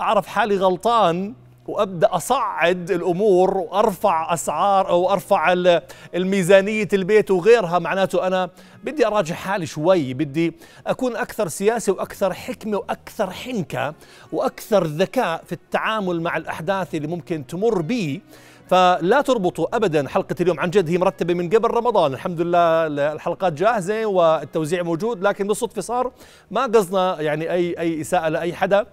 أعرف 0.00 0.26
حالي 0.26 0.56
غلطان 0.56 1.34
وأبدأ 1.66 2.08
أصعد 2.16 2.90
الأمور 2.90 3.56
وأرفع 3.58 4.34
أسعار 4.34 4.88
أو 4.88 5.12
أرفع 5.12 5.52
ال- 5.52 5.82
الميزانية 6.14 6.88
البيت 6.92 7.30
وغيرها. 7.30 7.78
معناته 7.78 8.26
أنا 8.26 8.50
بدي 8.84 9.06
أراجع 9.06 9.34
حالي 9.34 9.66
شوي 9.66 10.14
بدي 10.14 10.52
أكون 10.86 11.16
أكثر 11.16 11.48
سياسة 11.48 11.92
وأكثر 11.92 12.32
حكمة 12.34 12.76
وأكثر 12.78 13.30
حنكة 13.30 13.94
وأكثر 14.32 14.84
ذكاء 14.86 15.42
في 15.46 15.52
التعامل 15.52 16.20
مع 16.22 16.36
الأحداث 16.36 16.94
اللي 16.94 17.08
ممكن 17.08 17.46
تمر 17.46 17.82
بي. 17.82 18.22
فلا 18.70 19.20
تربطوا 19.20 19.76
ابدا 19.76 20.08
حلقة 20.08 20.36
اليوم 20.40 20.60
عن 20.60 20.70
جد 20.70 20.88
هي 20.90 20.98
مرتبة 20.98 21.34
من 21.34 21.50
قبل 21.50 21.70
رمضان. 21.70 22.14
الحمد 22.14 22.40
لله 22.40 22.86
الحلقات 23.12 23.52
جاهزة 23.52 24.06
والتوزيع 24.06 24.82
موجود 24.82 25.22
لكن 25.22 25.46
بالصدفة 25.46 25.80
صار 25.82 26.12
ما 26.50 26.62
قصدنا 26.62 27.20
يعني 27.20 27.52
اي 27.52 27.78
أي 27.78 28.00
إساءة 28.00 28.28
لأي 28.28 28.54
حدا. 28.54 28.86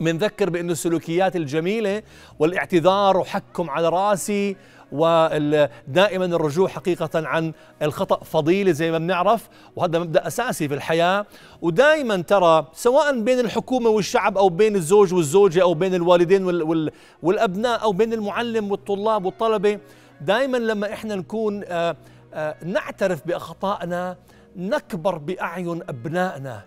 بنذكر 0.00 0.50
بأنه 0.50 0.72
السلوكيات 0.72 1.36
الجميلة 1.36 2.02
والاعتذار 2.38 3.16
وحكم 3.16 3.70
على 3.70 3.88
رأسي 3.88 4.56
ودائما 4.92 6.24
الرجوع 6.24 6.68
حقيقة 6.68 7.10
عن 7.28 7.52
الخطأ 7.82 8.24
فضيلة 8.24 8.72
زي 8.72 8.90
ما 8.90 8.98
بنعرف 8.98 9.48
وهذا 9.76 9.98
مبدأ 9.98 10.26
أساسي 10.26 10.68
في 10.68 10.74
الحياة. 10.74 11.26
ودائما 11.62 12.16
ترى 12.16 12.68
سواء 12.72 13.20
بين 13.20 13.38
الحكومة 13.38 13.90
والشعب 13.90 14.38
أو 14.38 14.48
بين 14.48 14.76
الزوج 14.76 15.14
والزوجة 15.14 15.62
أو 15.62 15.74
بين 15.74 15.94
الوالدين 15.94 16.44
وال 16.44 16.62
وال 16.62 16.90
والأبناء 17.22 17.82
أو 17.82 17.92
بين 17.92 18.12
المعلم 18.12 18.70
والطلاب 18.70 19.24
والطلبة 19.24 19.78
دائما 20.20 20.56
لما 20.56 20.92
إحنا 20.92 21.14
نكون 21.14 21.64
آه 21.64 21.96
آه 22.34 22.56
نعترف 22.64 23.26
بأخطائنا 23.26 24.16
نكبر 24.56 25.18
بأعين 25.18 25.82
أبنائنا 25.88 26.62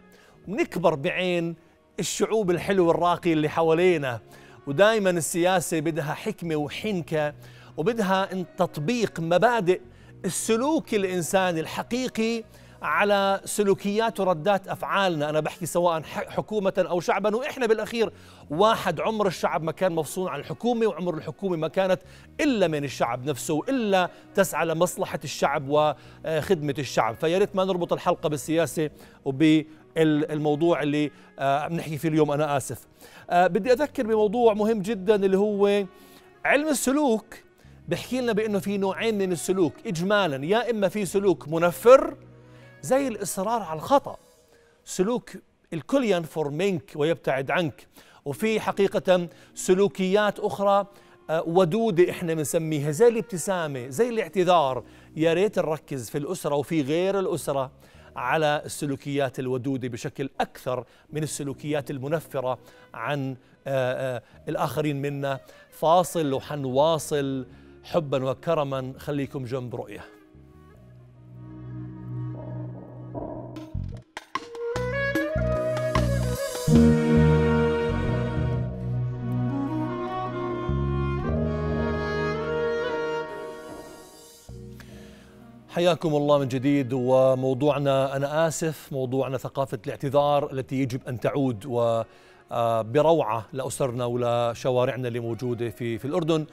ونكبر 0.48 0.96
بعين 0.96 1.56
الشعوب 2.00 2.52
الحلوة 2.52 2.92
الراقية 2.92 3.34
اللي 3.34 3.50
حوالينا 3.50 4.20
ودائما 4.68 5.10
السياسة 5.10 5.80
بدها 5.80 6.14
حكمة 6.14 6.56
وحنكة 6.56 7.34
وبدها 7.78 8.26
تطبيق 8.58 9.20
مبادئ 9.20 9.82
السلوك 10.26 10.94
الإنساني 10.94 11.60
الحقيقي 11.60 12.44
على 12.84 13.42
سلوكيات 13.46 14.20
وردات 14.20 14.68
أفعالنا. 14.68 15.30
أنا 15.30 15.40
بحكي 15.40 15.66
سواء 15.66 16.02
ح- 16.02 16.30
حكومة 16.30 16.74
أو 16.78 17.00
شعبا 17.00 17.36
وإحنا 17.36 17.66
بالأخير 17.66 18.12
واحد 18.50 19.00
عمر 19.00 19.28
الشعب 19.28 19.64
ما 19.64 19.72
كان 19.72 19.92
مفصول 19.92 20.30
عن 20.30 20.40
الحكومة 20.40 20.88
وعمر 20.88 21.14
الحكومة 21.18 21.58
ما 21.58 21.68
كانت 21.68 22.02
إلا 22.42 22.68
من 22.68 22.84
الشعب 22.84 23.26
نفسه 23.26 23.62
إلا 23.70 24.10
تسعى 24.36 24.66
لمصلحة 24.66 25.20
الشعب 25.24 25.64
وخدمة 25.70 26.76
الشعب. 26.80 27.16
فيا 27.16 27.38
ريت 27.38 27.56
ما 27.56 27.66
نربط 27.66 27.94
الحلقة 27.94 28.30
بالسياسة 28.30 28.90
وبالموضوع 29.26 30.82
اللي 30.84 31.12
آه، 31.40 31.68
بنحكي 31.68 31.98
فيه 31.98 32.10
اليوم. 32.10 32.32
أنا 32.32 32.58
آسف. 32.58 32.88
آه، 33.30 33.48
بدي 33.48 33.72
أذكر 33.74 34.08
بموضوع 34.08 34.54
مهم 34.54 34.82
جدا 34.82 35.16
اللي 35.16 35.38
هو 35.38 35.86
علم 36.46 36.68
السلوك. 36.68 37.26
بحكي 37.88 38.22
لنا 38.22 38.34
بأنه 38.34 38.60
في 38.60 38.78
نوعين 38.78 39.18
من 39.18 39.32
السلوك 39.32 39.74
إجمالا 39.86 40.46
يا 40.46 40.72
إما 40.72 40.88
في 40.90 41.06
سلوك 41.06 41.48
منفر 41.48 42.16
زي 42.84 43.08
الإصرار 43.08 43.62
على 43.62 43.78
الخطأ. 43.78 44.18
سلوك 44.86 45.32
الكل 45.74 46.04
ينفر 46.04 46.50
منك 46.50 46.92
ويبتعد 46.96 47.52
عنك. 47.52 47.88
وفي 48.26 48.60
حقيقة 48.60 49.30
سلوكيات 49.56 50.40
أخرى 50.40 50.88
آه، 51.30 51.44
ودودة 51.48 52.10
إحنا 52.12 52.34
بنسميها 52.34 52.92
زي 52.92 53.08
الابتسامة 53.08 53.88
زي 53.88 54.10
الاعتذار. 54.10 54.84
يا 55.16 55.34
ريت 55.34 55.60
نركز 55.60 56.10
في 56.10 56.18
الأسرة 56.18 56.56
وفي 56.56 56.82
غير 56.82 57.20
الأسرة 57.20 57.72
على 58.16 58.62
السلوكيات 58.66 59.40
الودودة 59.40 59.88
بشكل 59.88 60.30
أكثر 60.40 60.86
من 61.10 61.24
السلوكيات 61.24 61.92
المنفرة 61.92 62.60
عن 62.94 63.36
آه، 63.68 64.16
آه، 64.18 64.24
الآخرين 64.50 65.02
منا. 65.02 65.40
فاصل 65.72 66.34
وحنواصل 66.34 67.46
حبا 67.84 68.30
وكرما. 68.32 68.94
خليكم 68.98 69.46
جنب 69.46 69.76
رؤية. 69.76 70.13
حياكم 85.74 86.16
الله 86.16 86.38
من 86.38 86.48
جديد 86.48 86.94
وموضوعنا 86.94 88.16
أنا 88.16 88.48
آسف 88.48 88.90
موضوعنا 88.92 89.38
ثقافة 89.38 89.80
الاعتذار 89.86 90.52
التي 90.52 90.76
يجب 90.76 91.02
أن 91.08 91.20
تعود 91.20 91.66
و 91.66 92.04
آه، 92.52 92.82
بروعة 92.82 93.46
لأسرنا 93.54 94.06
ولشوارعنا 94.06 95.08
اللي 95.08 95.20
موجودة 95.20 95.70
في 95.70 95.98
في 95.98 96.06
الأردن. 96.06 96.46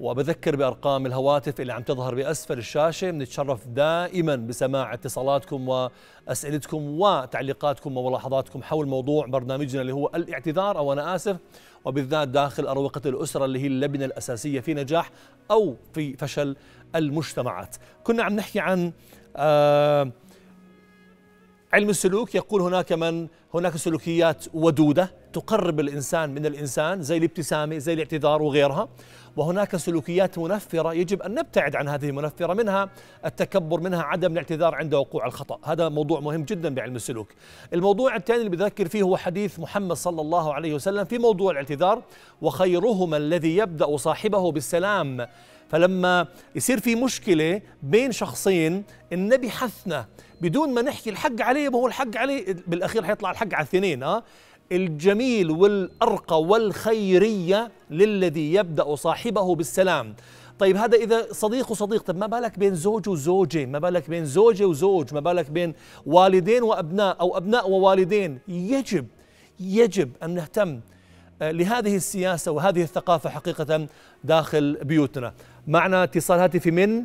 وبذكر 0.00 0.56
بأرقام 0.56 1.06
الهواتف 1.06 1.60
اللي 1.60 1.72
عم 1.72 1.82
تظهر 1.82 2.14
بأسفل 2.14 2.58
الشاشة 2.58 3.10
بنتشرف 3.10 3.66
دائما 3.66 4.36
بسماع 4.36 4.94
اتصالاتكم 4.94 5.68
وأسئلتكم 5.68 7.00
وتعليقاتكم 7.00 7.96
وملاحظاتكم 7.96 8.62
حول 8.62 8.86
موضوع 8.88 9.26
برنامجنا 9.26 9.82
اللي 9.82 9.92
هو 9.92 10.10
الاعتذار 10.14 10.78
أو 10.78 10.92
أنا 10.92 11.14
آسف. 11.14 11.36
وبالذات 11.84 12.28
داخل 12.28 12.66
أروقة 12.66 13.00
الأسرة 13.06 13.44
اللي 13.44 13.58
هي 13.58 13.66
اللبنة 13.66 14.04
الأساسية 14.04 14.60
في 14.60 14.74
نجاح 14.74 15.10
أو 15.50 15.76
في 15.92 16.16
فشل 16.16 16.56
المجتمعات. 16.94 17.76
كنا 18.04 18.22
عم 18.22 18.36
نحكي 18.36 18.60
عن 18.60 18.92
آه 19.36 20.12
علم 21.72 21.90
السلوك. 21.90 22.34
يقول 22.34 22.62
هناك 22.62 22.92
من 22.92 23.28
هناك 23.54 23.76
سلوكيات 23.76 24.44
ودودة 24.54 25.10
تقرب 25.32 25.80
الإنسان 25.80 26.34
من 26.34 26.46
الإنسان 26.46 27.02
زي 27.02 27.16
الابتسامة 27.16 27.78
زي 27.78 27.92
الاعتذار 27.92 28.42
وغيرها. 28.42 28.88
وهناك 29.36 29.76
سلوكيات 29.76 30.38
منفرة 30.38 30.94
يجب 30.94 31.22
أن 31.22 31.34
نبتعد 31.34 31.76
عن 31.76 31.88
هذه 31.88 32.08
المنفرة 32.08 32.54
منها 32.54 32.88
التكبر 33.24 33.80
منها 33.80 34.02
عدم 34.02 34.32
الاعتذار 34.32 34.74
عند 34.74 34.94
وقوع 34.94 35.26
الخطأ. 35.26 35.58
هذا 35.64 35.88
موضوع 35.88 36.20
مهم 36.20 36.42
جدا 36.42 36.74
بعلم 36.74 36.96
السلوك. 36.96 37.32
الموضوع 37.72 38.16
الثاني 38.16 38.38
اللي 38.38 38.50
بذكر 38.50 38.88
فيه 38.88 39.02
هو 39.02 39.16
حديث 39.16 39.60
محمد 39.60 39.96
صلى 39.96 40.20
الله 40.20 40.54
عليه 40.54 40.74
وسلم 40.74 41.04
في 41.04 41.18
موضوع 41.18 41.50
الاعتذار. 41.50 42.02
وخيرهما 42.42 43.16
الذي 43.16 43.56
يبدأ 43.56 43.96
صاحبه 43.96 44.52
بالسلام 44.52 45.26
فلما 45.74 46.26
يصير 46.54 46.80
في 46.80 46.94
مشكلة 46.94 47.60
بين 47.82 48.12
شخصين 48.12 48.84
النبي 49.12 49.50
حثنا. 49.50 50.06
بدون 50.40 50.74
ما 50.74 50.82
نحكي 50.82 51.10
الحق 51.10 51.40
عليه 51.40 51.68
ما 51.68 51.78
هو 51.78 51.86
الحق 51.86 52.16
عليه 52.16 52.56
بالأخير 52.66 53.04
حيطلع 53.04 53.30
الحق 53.30 53.54
على 53.54 53.62
الاثنين 53.62 54.02
آه 54.02 54.22
الجميل 54.72 55.50
والأرقى 55.50 56.42
والخيرية 56.42 57.70
للذي 57.90 58.54
يبدأ 58.54 58.94
صاحبه 58.94 59.54
بالسلام. 59.54 60.14
طيب 60.58 60.76
هذا 60.76 60.96
إذا 60.96 61.26
صديق 61.32 61.70
وصديق 61.70 62.02
طب 62.02 62.16
ما 62.16 62.26
بالك 62.26 62.58
بين 62.58 62.74
زوج 62.74 63.08
وزوجة 63.08 63.66
ما 63.66 63.78
بالك 63.78 64.10
بين 64.10 64.24
زوجة 64.24 64.64
وزوج؟ 64.64 65.14
ما 65.14 65.20
بالك 65.20 65.50
بين 65.50 65.74
والدين 66.06 66.62
وأبناء 66.62 67.20
أو 67.20 67.36
أبناء 67.36 67.70
ووالدين؟ 67.70 68.38
يجب 68.48 69.06
يجب 69.60 70.10
أن 70.22 70.30
نهتم 70.34 70.80
آه، 71.42 71.50
لهذه 71.50 71.96
السياسة 71.96 72.52
وهذه 72.52 72.82
الثقافة 72.82 73.30
حقيقة 73.30 73.86
داخل 74.24 74.78
بيوتنا. 74.82 75.34
معنا 75.68 76.04
اتصال 76.04 76.38
هاتفي 76.38 76.70
من 76.70 77.04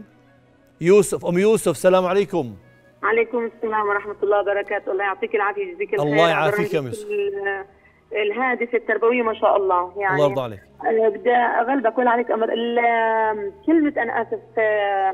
يوسف 0.81 1.25
أم 1.25 1.37
يوسف 1.37 1.71
السلام 1.71 2.05
عليكم. 2.05 2.55
عليكم 3.03 3.45
السلام 3.55 3.87
ورحمة 3.87 4.15
الله 4.23 4.39
وبركاته. 4.39 4.91
الله 4.91 5.03
يعطيك 5.03 5.35
العافية 5.35 5.61
يجزيك 5.61 5.93
الخير. 5.93 6.07
الله 6.11 6.29
يعافيك 6.29 6.73
يا 6.73 6.81
يوسف. 6.81 7.07
ال- 7.07 7.65
الهادفة 8.13 8.77
التربوية 8.77 9.21
ما 9.21 9.33
شاء 9.33 9.57
الله 9.57 9.93
يعني 9.97 10.15
الله 10.15 10.29
يرضى 10.29 10.41
عليك. 10.41 10.59
أنا 10.85 11.09
بدي 11.09 11.31
أغلبك 11.31 11.97
ولا 11.97 12.09
عليك 12.11 12.31
أمر. 12.31 12.47
كلمة 13.65 13.93
أنا 14.01 14.21
آسف 14.21 14.39
آه، 14.57 15.13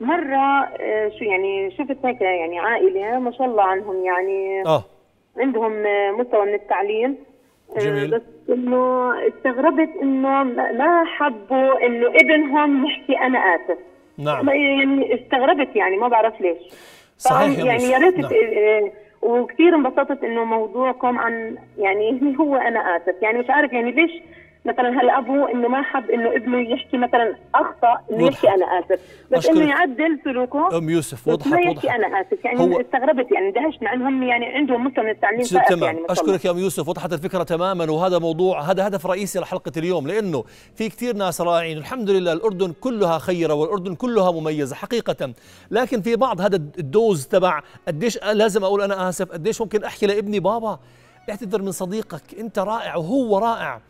مرة 0.00 0.64
آه، 0.80 1.08
شو 1.18 1.24
يعني 1.24 1.70
شفت 1.70 1.96
هيك 2.04 2.20
يعني 2.20 2.58
عائلة 2.58 3.18
ما 3.18 3.32
شاء 3.32 3.46
الله 3.46 3.62
عنهم 3.62 4.04
يعني 4.04 4.62
آه. 4.66 4.84
عندهم 5.38 5.72
مستوى 6.20 6.46
من 6.46 6.54
التعليم. 6.54 7.16
جميل. 7.78 8.10
بس 8.10 8.22
إنه 8.50 9.12
استغربت 9.28 9.90
إنه 10.02 10.42
ما- 10.44 11.04
حبوا 11.06 11.86
إنه 11.86 12.06
ابنهم 12.06 12.86
يحكي 12.86 13.18
أنا 13.18 13.38
اسف 13.38 13.78
نعم 14.18 14.48
يعني 14.48 15.14
استغربت 15.14 15.76
يعني 15.76 15.96
ما 15.96 16.08
بعرف 16.08 16.40
ليش 16.40 16.58
صحيح 17.18 17.58
يعني. 17.64 17.82
يا 17.84 17.98
ريت 17.98 18.18
نعم. 18.18 18.30
آه، 18.32 18.90
وكثير 19.22 19.74
انبسطت 19.74 20.24
إنه 20.24 20.44
موضوعكم 20.44 21.18
عن 21.18 21.56
يعني 21.78 22.36
هو 22.40 22.56
أنا 22.56 22.96
اسف 22.96 23.14
يعني 23.22 23.38
مش 23.38 23.50
عارف 23.50 23.72
يعني 23.72 23.90
ليش 23.92 24.10
مثلا 24.64 24.88
هلا 25.02 25.18
ابوه 25.18 25.50
إنه 25.50 25.68
ما 25.68 25.82
حب 25.82 26.10
إنه 26.10 26.36
ابنه 26.36 26.58
يحكي 26.70 26.96
مثلا 26.96 27.34
أخطأ 27.54 28.00
إنه 28.10 28.24
وضحت. 28.24 28.32
يحكي 28.44 28.48
أنا 28.54 28.66
آسف. 28.66 29.00
بس. 29.32 29.46
إنه 29.48 29.68
يعدل 29.70 30.20
سلوكه 30.24 30.78
أم 30.78 30.90
يوسف 30.90 31.28
وضحت 31.28 31.48
ما 31.48 31.56
يحكي 31.60 31.70
وضحت 31.70 31.84
أنا 31.86 32.20
آسف. 32.20 32.44
يعني 32.44 32.60
هو- 32.60 32.80
استغربت 32.80 33.32
يعني 33.32 33.48
اندهشت 33.48 33.82
مع 33.82 33.92
إنهم 33.92 34.22
يعني 34.22 34.46
عندهم 34.46 34.84
مستوى 34.84 35.04
من 35.04 35.10
التعليم 35.10 35.42
تمام. 35.68 35.82
يعني. 35.82 35.98
أشكرك 36.10 36.44
يا 36.44 36.50
أم 36.50 36.58
يوسف. 36.58 36.88
وضحت 36.88 37.12
الفكرة 37.12 37.42
تماما 37.42 37.90
وهذا 37.90 38.18
موضوع 38.18 38.60
هذا 38.62 38.86
هدف 38.86 39.06
رئيسي 39.06 39.38
لحلقة 39.38 39.72
اليوم 39.76 40.06
لأنه 40.06 40.44
في 40.74 40.88
كثير 40.88 41.16
ناس 41.16 41.40
رائعين 41.40 41.78
الحمد 41.78 42.10
لله 42.10 42.32
الأردن 42.32 42.72
كلها 42.80 43.18
خيرة 43.18 43.54
والأردن 43.54 43.94
كلها 43.94 44.30
مميزة 44.32 44.76
حقيقة. 44.76 45.32
لكن 45.70 46.00
في 46.02 46.16
بعض 46.16 46.40
هذا 46.40 46.56
الدوز 46.56 47.26
تبع 47.26 47.60
قديش 47.88 48.18
لازم 48.24 48.64
أقول 48.64 48.82
أنا 48.82 49.08
آسف 49.08 49.32
قديش 49.32 49.60
ممكن 49.60 49.84
أحكي 49.84 50.06
لابني 50.06 50.40
بابا 50.40 50.78
اعتذر 51.30 51.62
من 51.62 51.72
صديقك 51.72 52.22
أنت 52.38 52.58
رائع 52.58 52.96
وهو 52.96 53.38
رائع. 53.38 53.80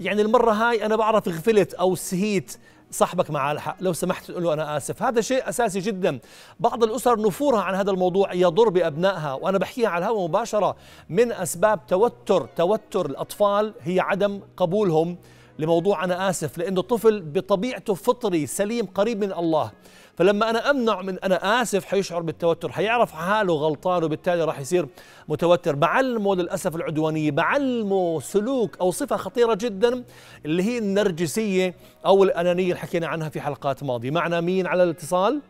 يعني 0.00 0.22
المرة 0.22 0.52
هاي 0.52 0.86
أنا 0.86 0.96
بعرف 0.96 1.28
غفلت 1.28 1.74
أو 1.74 1.94
سهيت 1.94 2.56
صاحبك 2.90 3.30
مع 3.30 3.52
الحق 3.52 3.76
لو 3.80 3.92
سمحت 3.92 4.30
تقول 4.30 4.42
له 4.42 4.52
أنا 4.52 4.76
آسف. 4.76 5.02
هذا 5.02 5.20
شيء 5.20 5.48
أساسي 5.48 5.80
جدا. 5.80 6.18
بعض 6.60 6.84
الأسر 6.84 7.20
نفورها 7.20 7.62
عن 7.62 7.74
هذا 7.74 7.90
الموضوع 7.90 8.32
يضر 8.34 8.68
بأبنائها 8.68 9.32
وأنا 9.32 9.58
بحكيها 9.58 9.88
على 9.88 10.04
الهواء 10.04 10.28
مباشرة. 10.28 10.76
من 11.08 11.32
أسباب 11.32 11.86
توتر 11.86 12.46
توتر 12.56 13.06
الأطفال 13.06 13.74
هي 13.80 14.00
عدم 14.00 14.40
قبولهم. 14.56 15.16
لموضوع 15.58 16.04
أنا 16.04 16.30
آسف 16.30 16.58
لأنه 16.58 16.80
الطفل 16.80 17.20
بطبيعته 17.20 17.94
فطري 17.94 18.46
سليم 18.46 18.86
قريب 18.86 19.24
من 19.24 19.32
الله. 19.32 19.72
فلما 20.16 20.50
أنا 20.50 20.70
أمنع 20.70 21.02
من 21.02 21.18
أنا 21.18 21.62
آسف 21.62 21.84
حيشعر 21.84 22.22
بالتوتر 22.22 22.72
حيعرف 22.72 23.12
حاله 23.12 23.54
غلطان 23.54 24.04
وبالتالي 24.04 24.44
راح 24.44 24.60
يصير 24.60 24.86
متوتر. 25.28 25.74
بعلمه 25.74 26.36
للأسف 26.36 26.76
العدوانيه 26.76 27.30
بعلمه 27.30 28.20
سلوك 28.20 28.78
أو 28.80 28.90
صفة 28.90 29.16
خطيرة 29.16 29.54
جدا 29.54 30.04
اللي 30.44 30.62
هي 30.62 30.78
النرجسية 30.78 31.74
أو 32.06 32.24
الأنانية 32.24 32.64
اللي 32.64 32.76
حكينا 32.76 33.06
عنها 33.06 33.28
في 33.28 33.40
حلقات 33.40 33.82
ماضية. 33.82 34.10
معنا 34.10 34.40
مين 34.40 34.66
على 34.66 34.82
الاتصال؟ 34.82 35.40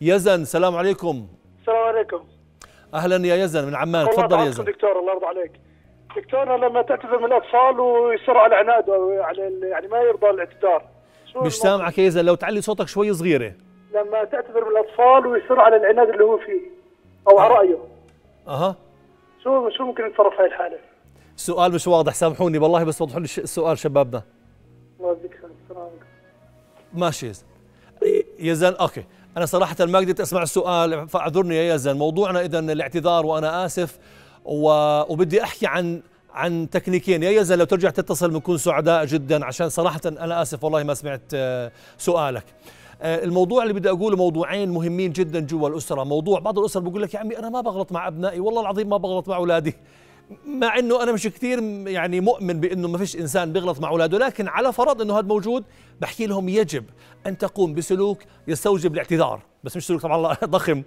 يزن 0.00 0.44
سلام 0.44 0.76
عليكم. 0.76 1.28
السلام 1.60 1.82
عليكم. 1.82 2.24
أهلا 2.94 3.26
يا 3.26 3.36
يزن 3.36 3.66
من 3.66 3.74
عمان. 3.74 4.06
تفضل 4.10 4.46
يزن. 4.46 4.64
دكتور 4.64 5.00
الله 5.00 5.12
يرضى 5.12 5.26
عليك. 5.26 5.52
دكتور 6.20 6.56
لما 6.56 6.82
تعتذر 6.82 7.18
من 7.18 7.24
الأطفال 7.24 7.80
ويصر 7.80 8.36
على 8.36 8.54
عناد 8.54 8.90
أو 8.90 9.22
على 9.22 9.60
يعني 9.62 9.88
ما 9.88 9.98
يرضى 9.98 10.30
الاعتذار. 10.30 10.82
مش؟ 11.36 11.54
سامعك 11.54 11.98
يا 11.98 12.22
لو 12.22 12.34
تعلي 12.34 12.60
صوتك 12.60 12.88
شوي 12.88 13.14
صغيرة. 13.14 13.52
لما 13.94 14.24
تعتذر 14.24 14.64
من 14.64 14.70
الأطفال 14.70 15.26
ويصر 15.26 15.60
على 15.60 15.76
العناد 15.76 16.08
اللي 16.08 16.24
هو 16.24 16.38
فيه 16.38 16.60
أو 17.28 17.38
على 17.38 17.54
رأيه. 17.54 17.78
أها. 18.48 18.76
شو 19.44 19.70
شو 19.70 19.84
ممكن 19.84 20.06
نتصرف 20.06 20.34
في 20.36 20.42
هاي 20.42 20.46
الحالة؟ 20.46 20.78
السؤال 21.36 21.72
مش 21.72 21.86
واضح 21.86 22.14
سامحوني. 22.14 22.58
والله 22.58 22.84
بس 22.84 23.02
وضحوا 23.02 23.20
لي 23.20 23.24
السؤال 23.24 23.78
شبابنا. 23.78 24.22
الله 25.00 25.12
يجزيك 25.12 25.30
خير 25.30 25.50
ماشي 26.94 27.26
يزن 27.26 27.46
يزن 28.38 28.74
okay. 28.74 29.04
أنا 29.36 29.46
صراحة 29.46 29.76
ما 29.80 29.98
قدرت 29.98 30.20
أسمع 30.20 30.42
السؤال 30.42 31.08
فاعذرني 31.08 31.56
يا 31.56 31.74
يزن 31.74 31.96
موضوعنا 31.96 32.40
إذا 32.40 32.58
الاعتذار 32.58 33.26
وأنا 33.26 33.64
آسف. 33.64 33.98
وبدي 34.44 35.42
أحكي 35.42 35.66
عن 35.66 36.02
عن 36.34 36.70
تكنيكين. 36.70 37.22
يا 37.22 37.30
يزن 37.30 37.58
لو 37.58 37.64
ترجع 37.64 37.90
تتصل 37.90 38.30
بنكون 38.30 38.58
سعداء 38.58 39.04
جدا 39.04 39.44
عشان 39.44 39.68
صراحة 39.68 40.00
أنا 40.06 40.42
آسف 40.42 40.64
والله 40.64 40.82
ما 40.82 40.94
سمعت 40.94 41.22
آه، 41.34 41.72
سؤالك. 41.98 42.44
آه، 43.02 43.24
الموضوع 43.24 43.62
اللي 43.62 43.74
بدي 43.74 43.90
أقوله 43.90 44.16
موضوعين 44.16 44.68
مهمين 44.68 45.12
جدا 45.12 45.40
جوا 45.40 45.68
الأسرة. 45.68 46.04
موضوع 46.04 46.38
بعض 46.40 46.58
الأسر 46.58 46.80
بقول 46.80 47.02
لك 47.02 47.14
يا 47.14 47.18
عمي 47.18 47.38
أنا 47.38 47.48
ما 47.48 47.60
بغلط 47.60 47.92
مع 47.92 48.08
أبنائي 48.08 48.40
والله 48.40 48.60
العظيم 48.60 48.88
ما 48.88 48.96
بغلط 48.96 49.28
مع 49.28 49.36
أولادي. 49.36 49.76
مع 50.46 50.78
إنه 50.78 51.02
أنا 51.02 51.12
مش 51.12 51.26
كثير 51.26 51.62
يعني 51.88 52.20
مؤمن 52.20 52.60
بإنه 52.60 52.88
ما 52.88 52.98
فيش 52.98 53.16
إنسان 53.16 53.52
بيغلط 53.52 53.80
مع 53.80 53.88
أولاده 53.88 54.18
لكن 54.18 54.48
على 54.48 54.72
فرض 54.72 55.02
إنه 55.02 55.18
هذا 55.18 55.26
موجود 55.26 55.64
بحكي 56.00 56.26
لهم 56.26 56.48
يجب 56.48 56.84
أن 57.26 57.38
تقوم 57.38 57.74
بسلوك 57.74 58.18
يستوجب 58.48 58.94
الاعتذار. 58.94 59.42
بس 59.64 59.76
مش 59.76 59.86
سلوك 59.86 60.02
طبعا 60.02 60.34
ضخم. 60.44 60.82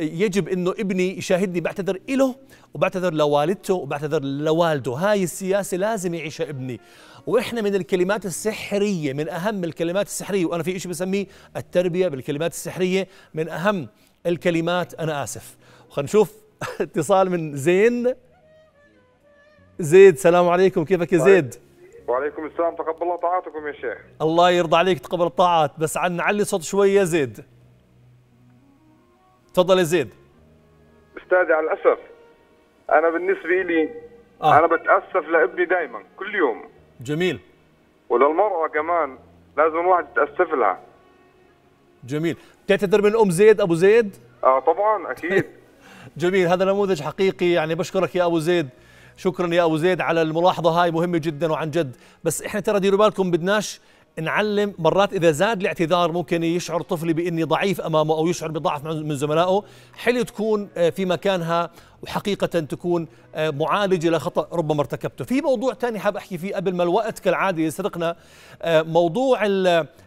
يجب 0.00 0.48
إنه 0.48 0.70
ابني 0.70 1.18
يشاهدني 1.18 1.60
بعتذر 1.60 1.98
له 2.08 2.34
وبعتذر 2.74 3.14
لوالدته 3.14 3.74
وبعتذر 3.74 4.22
لوالده. 4.22 4.92
هاي 4.92 5.24
السياسة 5.24 5.76
لازم 5.76 6.14
يعيشها 6.14 6.50
ابني. 6.50 6.80
وإحنا 7.26 7.60
من 7.62 7.74
الكلمات 7.74 8.26
السحرية 8.26 9.12
من 9.12 9.28
أهم 9.28 9.64
الكلمات 9.64 10.06
السحرية 10.06 10.46
وأنا 10.46 10.62
في 10.62 10.78
شيء 10.78 10.90
بسميه 10.90 11.26
التربية 11.56 12.08
بالكلمات 12.08 12.52
السحرية 12.52 13.08
من 13.34 13.48
أهم 13.48 13.88
الكلمات 14.26 14.94
أنا 14.94 15.24
آسف. 15.24 15.56
خلينا 15.90 16.08
نشوف 16.08 16.32
اتصال 16.80 17.30
من 17.30 17.56
زين. 17.56 18.14
زيد 19.82 20.18
سلام 20.18 20.48
عليكم. 20.48 20.84
كيفك 20.84 21.12
يا 21.12 21.18
زيد؟ 21.18 21.54
وعليكم 22.08 22.46
السلام. 22.46 22.74
تقبل 22.74 23.02
الله 23.02 23.16
طاعتكم 23.16 23.66
يا 23.66 23.72
شيخ. 23.72 23.98
الله 24.22 24.50
يرضى 24.50 24.76
عليك 24.76 24.98
تقبل 24.98 25.26
الطاعات 25.26 25.70
بس 25.78 25.96
عن 25.96 26.12
نعلي 26.12 26.44
صوت 26.44 26.62
شوي 26.62 26.94
يا 26.94 27.04
زيد. 27.04 27.44
تفضل 29.54 29.78
يا 29.78 29.82
زيد. 29.82 30.08
أستاذي 31.16 31.52
على 31.52 31.66
الأسف 31.66 31.98
أنا 32.90 33.10
بالنسبة 33.10 33.62
لي 33.62 33.90
آه. 34.42 34.58
أنا 34.58 34.66
بتأسف 34.66 35.28
لابني 35.28 35.64
دائما 35.64 36.02
كل 36.16 36.34
يوم. 36.34 36.62
جميل. 37.00 37.40
وللمرأة 38.08 38.68
كمان 38.68 39.18
لازم 39.56 39.78
الواحد 39.80 40.06
يتأسف 40.12 40.54
لها. 40.54 40.80
جميل. 42.04 42.36
بتعتذر 42.66 43.02
من 43.02 43.16
أم 43.16 43.30
زيد 43.30 43.60
أبو 43.60 43.74
زيد؟ 43.74 44.16
آه 44.44 44.58
طبعا 44.60 45.10
أكيد. 45.12 45.44
جميل 46.16 46.46
هذا 46.46 46.64
نموذج 46.64 47.02
حقيقي 47.02 47.50
يعني 47.50 47.74
بشكرك 47.74 48.16
يا 48.16 48.26
أبو 48.26 48.38
زيد. 48.38 48.68
شكرا 49.16 49.54
يا 49.54 49.64
أبو 49.64 49.76
زيد 49.76 50.00
على 50.00 50.22
الملاحظة 50.22 50.70
هاي 50.70 50.90
مهمة 50.90 51.18
جدا 51.18 51.52
وعن 51.52 51.70
جد. 51.70 51.96
بس 52.24 52.42
إحنا 52.42 52.60
ترى 52.60 52.80
ديروا 52.80 52.98
بالكم 52.98 53.30
بدناش 53.30 53.80
نعلم 54.20 54.74
مرات 54.78 55.12
إذا 55.12 55.30
زاد 55.30 55.60
الاعتذار 55.60 56.12
ممكن 56.12 56.42
يشعر 56.42 56.82
طفلي 56.82 57.12
بإني 57.12 57.42
ضعيف 57.42 57.80
أمامه 57.80 58.14
أو 58.14 58.26
يشعر 58.26 58.50
بضعف 58.50 58.84
من 58.84 59.16
زملائه. 59.16 59.62
حلو 59.94 60.22
تكون 60.22 60.68
آه، 60.76 60.90
في 60.90 61.04
مكانها 61.04 61.70
وحقيقة 62.02 62.46
تكون 62.46 63.06
آه، 63.34 63.50
معالجة 63.50 64.10
لخطأ 64.10 64.48
ربما 64.52 64.80
ارتكبته. 64.80 65.24
في 65.24 65.40
موضوع 65.40 65.74
ثاني 65.74 65.98
حاب 65.98 66.16
أحكي 66.16 66.38
فيه 66.38 66.54
قبل 66.54 66.74
ما 66.74 66.82
الوقت 66.82 67.18
كالعادة 67.18 67.62
يسرقنا 67.62 68.16
آه، 68.62 68.82
موضوع 68.82 69.46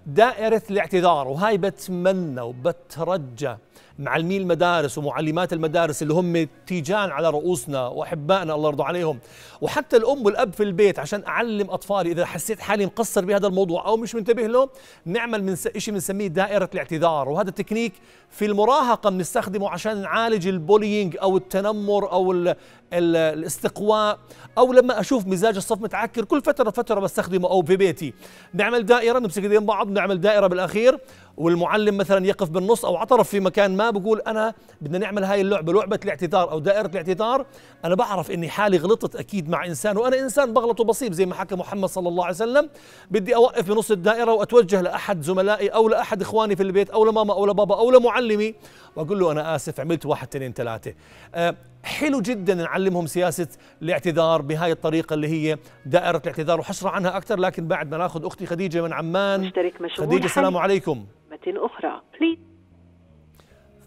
دائرة 0.08 0.62
الاعتذار 0.70 1.28
وهاي 1.28 1.58
بتمنى 1.58 2.42
وبترجى 2.42 3.56
معلمي 4.00 4.38
المدارس 4.38 4.98
ومعلمات 4.98 5.54
المدارس 5.54 6.02
اللي 6.02 6.14
هم 6.14 6.48
تيجان 6.68 7.12
على 7.12 7.30
رؤوسنا 7.30 7.88
وأحبائنا 7.88 8.56
الله 8.56 8.70
يرضى 8.70 8.84
عليهم. 8.84 9.20
وحتى 9.62 9.98
الأم 9.98 10.26
والأب 10.26 10.54
في 10.54 10.64
البيت 10.64 11.00
عشان 11.00 11.24
أعلم 11.28 11.70
أطفالي 11.70 12.12
إذا 12.12 12.26
حسيت 12.26 12.60
حالي 12.60 12.86
مقصر 12.86 13.26
بهذا 13.26 13.48
الموضوع 13.48 13.88
أو 13.88 13.98
مش 13.98 14.16
منتبه 14.16 14.48
له 14.48 14.70
نعمل 15.06 15.44
من 15.44 15.56
شيء 15.78 15.94
بنسميه 15.94 16.28
دائرة 16.28 16.70
الاعتذار. 16.74 17.30
وهذا 17.30 17.50
التكنيك 17.50 17.94
في 18.30 18.46
المراهقة 18.46 19.10
بنستخدمه 19.10 19.70
عشان 19.70 20.02
نعالج 20.02 20.48
ال 20.48 20.56
bullying 20.56 21.18
أو 21.22 21.38
التنمر 21.38 21.85
أو 21.90 22.32
ال 22.32 22.48
ال 22.94 23.16
الاستقواء 23.16 24.20
أو 24.58 24.74
لما 24.74 25.00
أشوف 25.00 25.28
مزاج 25.28 25.56
الصف 25.56 25.82
متعكر 25.82 26.26
كل 26.26 26.42
فترة 26.42 26.70
فترة 26.70 27.00
بستخدمه 27.00 27.50
أو 27.50 27.64
في 27.64 27.76
بيتي. 27.76 28.14
نعمل 28.54 28.86
دائرة 28.86 29.20
نمسك 29.20 29.44
ايدين 29.44 29.66
بعض 29.66 29.90
نعمل 29.90 30.22
دائرة 30.22 30.48
بالأخير. 30.48 31.00
والمعلم 31.38 31.98
مثلا 31.98 32.26
يقف 32.26 32.50
بالنص 32.50 32.86
أو 32.86 32.98
عطرف 32.98 33.30
في 33.30 33.40
مكان 33.40 33.78
ما 33.78 33.90
بقول 33.90 34.22
أنا 34.22 34.54
بدنا 34.82 34.98
نعمل 34.98 35.24
هاي 35.24 35.42
اللعبة 35.42 35.74
لعبة 35.74 36.00
الاعتذار 36.04 36.52
أو 36.52 36.60
دائرة 36.60 36.88
الاعتذار. 36.88 37.46
أنا 37.86 37.96
بعرف 37.96 38.32
إني 38.32 38.50
حالي 38.50 38.78
غلطت 38.78 39.16
أكيد 39.16 39.50
مع 39.50 39.66
إنسان 39.66 39.98
وأنا 39.98 40.20
إنسان 40.20 40.54
بغلط 40.54 40.80
وبصيب 40.80 41.14
زي 41.14 41.26
ما 41.26 41.36
حكى 41.36 41.56
محمد 41.56 41.90
صلى 41.90 42.10
الله 42.10 42.24
عليه 42.26 42.36
وسلم. 42.36 42.70
بدي 43.12 43.36
أوقف 43.36 43.68
بنص 43.68 43.92
الدائرة 43.92 44.34
وأتوجه 44.34 44.82
لأحد 44.82 45.22
زملائي 45.22 45.68
أو 45.68 45.90
لأحد 45.90 46.22
إخواني 46.22 46.56
في 46.56 46.64
البيت 46.64 46.90
أو 46.90 47.06
لماما 47.06 47.34
أو 47.34 47.46
لبابا 47.46 47.76
أو 47.76 47.92
لمعلمي 47.92 48.56
وأقول 48.96 49.20
له 49.20 49.32
أنا 49.32 49.56
آسف 49.56 49.80
عملت 49.80 50.06
واحد 50.06 50.28
اثنين 50.28 50.54
ثلاثة. 50.54 50.94
أه 51.36 51.56
حلو 51.86 52.22
جدا 52.22 52.54
نعلمهم 52.54 53.08
سياسة 53.08 53.48
الاعتذار 53.82 54.42
بهاي 54.42 54.72
الطريقة 54.72 55.14
اللي 55.14 55.28
هي 55.28 55.58
دائرة 55.86 56.18
الاعتذار 56.18 56.60
وحشرح 56.60 56.94
عنها 56.94 57.18
أكثر 57.18 57.40
لكن 57.40 57.68
بعد 57.68 57.92
ما 57.92 57.98
نأخذ 57.98 58.26
أختي 58.26 58.46
خديجة 58.46 58.82
من 58.82 58.94
عمان. 58.94 59.42
مشترك 59.42 59.82
مشغول 59.82 60.08
خديجة 60.08 60.26
السلام 60.26 60.58
عليكم. 60.58 61.06
أخرى 61.48 62.02
please 62.20 62.38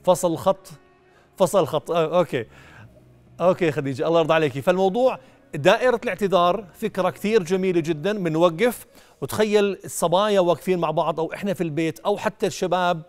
فصل 0.04 0.32
الخط 0.32 0.68
فصل 1.36 1.60
الخط 1.60 1.90
آه 1.90 2.18
okay. 2.18 2.46
okay 3.40 3.72
خديجة 3.72 4.08
الله 4.08 4.20
يرضى 4.20 4.34
عليكي. 4.34 4.62
فالموضوع 4.62 5.18
دائرة 5.54 6.00
الاعتذار 6.04 6.64
فكرة 6.74 7.10
كثير 7.10 7.42
جميلة 7.42 7.80
جدا 7.80 8.18
بنوقف 8.18 8.86
وتخيل 9.20 9.78
الصبايا 9.84 10.40
واقفين 10.40 10.78
مع 10.78 10.90
بعض 10.90 11.20
أو 11.20 11.32
إحنا 11.32 11.54
في 11.54 11.60
البيت 11.60 11.98
أو 12.00 12.16
حتى 12.16 12.46
الشباب 12.46 13.02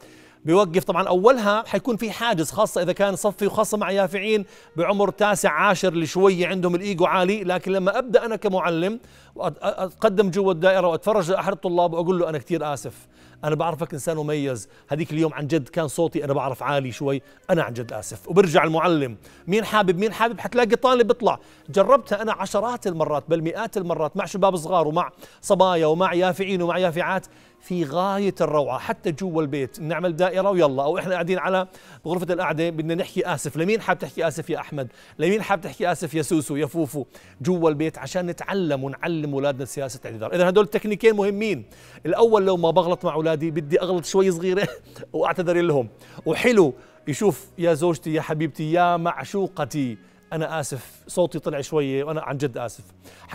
بيوقف. 0.46 0.84
طبعا 0.84 1.08
أولها 1.08 1.64
حيكون 1.68 1.98
في 1.98 2.12
حاجز 2.12 2.52
خاصة 2.52 2.82
إذا 2.82 2.94
كان 2.94 3.16
صفي 3.16 3.48
وخاصة 3.48 3.78
مع 3.78 3.92
يافعين 3.92 4.46
بعمر 4.76 5.10
تاسع 5.10 5.52
عاشر 5.52 5.94
اللي 5.94 6.06
شوية 6.06 6.48
عندهم 6.48 6.76
الإيجو 6.76 7.06
عالي. 7.06 7.44
لكن 7.44 7.72
لما 7.72 8.00
أبدأ 8.00 8.26
أنا 8.26 8.36
كمعلم 8.36 9.00
واتقدم 9.36 10.30
جوا 10.30 10.52
الدائرة 10.52 10.88
وأتفرج 10.88 11.32
لأحد 11.32 11.52
الطلاب 11.52 11.94
وأقول 11.94 12.20
له 12.20 12.30
أنا 12.30 12.38
كثير 12.38 12.74
آسف 12.74 13.08
أنا 13.44 13.56
بعرفك 13.56 13.94
إنسان 13.94 14.18
مميز. 14.18 14.70
هذيك 14.88 15.12
اليوم 15.12 15.34
عن 15.34 15.48
جد 15.48 15.70
كان 15.70 15.88
صوتي 15.88 16.26
أنا 16.26 16.34
بعرف 16.34 16.64
عالي 16.64 16.92
شوي 16.92 17.22
أنا 17.50 17.64
عن 17.64 17.74
جد 17.74 17.94
آسف. 17.94 18.30
وبرجع 18.30 18.64
المعلم 18.64 19.18
مين 19.48 19.66
حابب؟ 19.66 20.00
مين 20.00 20.14
حابب؟ 20.14 20.40
حتلاقي 20.40 20.76
طالب 20.76 21.08
بيطلع. 21.08 21.40
جربتها 21.70 22.22
أنا 22.22 22.34
عشرات 22.34 22.88
المرات 22.88 23.24
بل 23.28 23.42
مئات 23.42 23.78
المرات 23.78 24.18
مع 24.18 24.26
شباب 24.26 24.56
صغار 24.56 24.88
ومع 24.88 25.12
صبايا 25.42 25.86
ومع 25.86 26.14
يافعين 26.14 26.62
ومع 26.62 26.78
يافعات. 26.78 27.28
في 27.62 27.84
غاية 27.84 28.36
الروعة 28.42 28.80
حتى 28.80 29.12
جوا 29.12 29.42
البيت 29.42 29.80
نعمل 29.80 30.16
دائرة 30.16 30.50
ويلا. 30.50 30.84
أو 30.84 30.98
إحنا 30.98 31.14
قاعدين 31.14 31.40
على 31.40 31.68
غرفة 32.08 32.34
القعدة 32.34 32.70
بدنا 32.70 32.96
نحكي 32.96 33.34
آسف. 33.34 33.58
لمين 33.58 33.82
حاب 33.82 34.00
تحكي 34.00 34.28
آسف 34.28 34.50
يا 34.50 34.60
أحمد؟ 34.60 34.88
لمين 35.20 35.42
حاب 35.42 35.62
تحكي 35.62 35.92
آسف 35.92 36.14
يا 36.14 36.22
سوسو 36.22 36.56
يا 36.56 36.66
فوفو؟ 36.66 37.06
جوا 37.42 37.70
البيت 37.70 37.98
عشان 37.98 38.26
نتعلم 38.26 38.84
ونعلم 38.84 39.34
أولادنا 39.34 39.66
سياسة 39.66 40.00
الاعتذار. 40.06 40.36
إذا 40.36 40.50
هدول 40.50 40.64
التكنيكين 40.64 41.16
مهمين. 41.16 41.66
الأول 42.06 42.46
لو 42.46 42.58
ما 42.58 42.72
بغلط 42.72 43.06
مع 43.06 43.14
أولادي 43.14 43.52
بدي 43.52 43.82
أغلط 43.82 44.06
شوي 44.06 44.32
صغيرة 44.32 44.68
وأعتذر 45.14 45.62
لهم. 45.62 45.90
وحلو 46.26 46.74
يشوف 47.08 47.48
يا 47.58 47.74
زوجتي 47.74 48.14
يا 48.14 48.22
حبيبتي 48.22 48.72
يا 48.72 48.98
معشوقتي. 48.98 49.98
أنا 50.34 50.60
آسف. 50.60 51.04
صوتي 51.08 51.40
طلع 51.40 51.62
شوية 51.62 52.04
وأنا 52.04 52.22
عن 52.22 52.38
جد 52.38 52.58
آسف. 52.58 52.84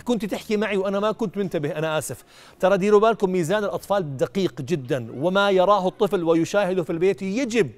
كنت 0.03 0.25
تحكي 0.25 0.57
معي 0.57 0.77
وأنا 0.77 0.99
ما 0.99 1.11
كنت 1.11 1.37
منتبه 1.37 1.69
أنا 1.69 1.97
آسف. 1.97 2.23
ترى 2.59 2.77
ديروا 2.77 2.99
بالكم 2.99 3.29
ميزان 3.29 3.63
الأطفال 3.63 4.17
دقيق 4.17 4.61
جدا 4.61 5.07
وما 5.17 5.49
يراه 5.49 5.87
الطفل 5.87 6.23
ويشاهده 6.23 6.83
في 6.83 6.89
البيت 6.89 7.21
يجب 7.21 7.69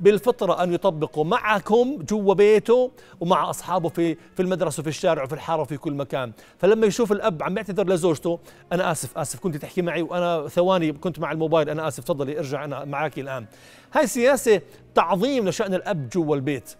بالفطرة 0.00 0.62
أن 0.62 0.72
يطبقه 0.72 1.24
معكم 1.24 1.98
جوا 2.10 2.34
بيته 2.34 2.90
ومع 3.20 3.50
أصحابه 3.50 3.88
في 3.88 4.14
في 4.14 4.42
المدرسة 4.42 4.80
وفي 4.80 4.88
الشارع 4.88 5.22
وفي 5.22 5.32
الحارة 5.32 5.62
وفي 5.62 5.76
كل 5.76 5.92
مكان. 5.92 6.32
فلما 6.58 6.86
يشوف 6.86 7.12
الأب 7.12 7.42
عم 7.42 7.56
يعتذر 7.56 7.88
لزوجته 7.88 8.38
أنا 8.72 8.92
آسف 8.92 9.18
آسف. 9.18 9.40
كنت 9.40 9.56
تحكي 9.56 9.82
معي 9.82 10.02
وأنا 10.02 10.48
ثواني 10.48 10.92
كنت 10.92 11.18
مع 11.18 11.32
الموبايل 11.32 11.70
أنا 11.70 11.88
آسف. 11.88 12.04
تفضلي 12.04 12.38
ارجع 12.38 12.64
أنا 12.64 12.84
معك 12.84 13.18
الآن. 13.18 13.46
هاي 13.92 14.06
سياسة 14.06 14.60
تعظيم 14.94 15.48
لشأن 15.48 15.74
الأب 15.74 16.08
جوا 16.08 16.36
البيت. 16.36 16.74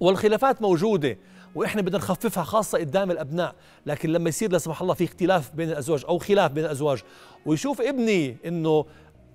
والخلافات 0.00 0.62
موجودة 0.62 1.18
وإحنا 1.54 1.82
بدنا 1.82 1.98
نخففها 1.98 2.44
خاصة 2.44 2.78
قدام 2.78 3.10
الأبناء، 3.10 3.54
لكن 3.86 4.12
لما 4.12 4.28
يصير 4.28 4.52
لا 4.52 4.58
سمح 4.58 4.82
الله 4.82 4.94
في 4.94 5.04
اختلاف 5.04 5.54
بين 5.54 5.68
الأزواج 5.70 6.04
أو 6.08 6.18
خلاف 6.18 6.52
بين 6.52 6.64
الأزواج 6.64 7.02
ويشوف 7.46 7.80
ابني 7.80 8.36
إنه 8.46 8.84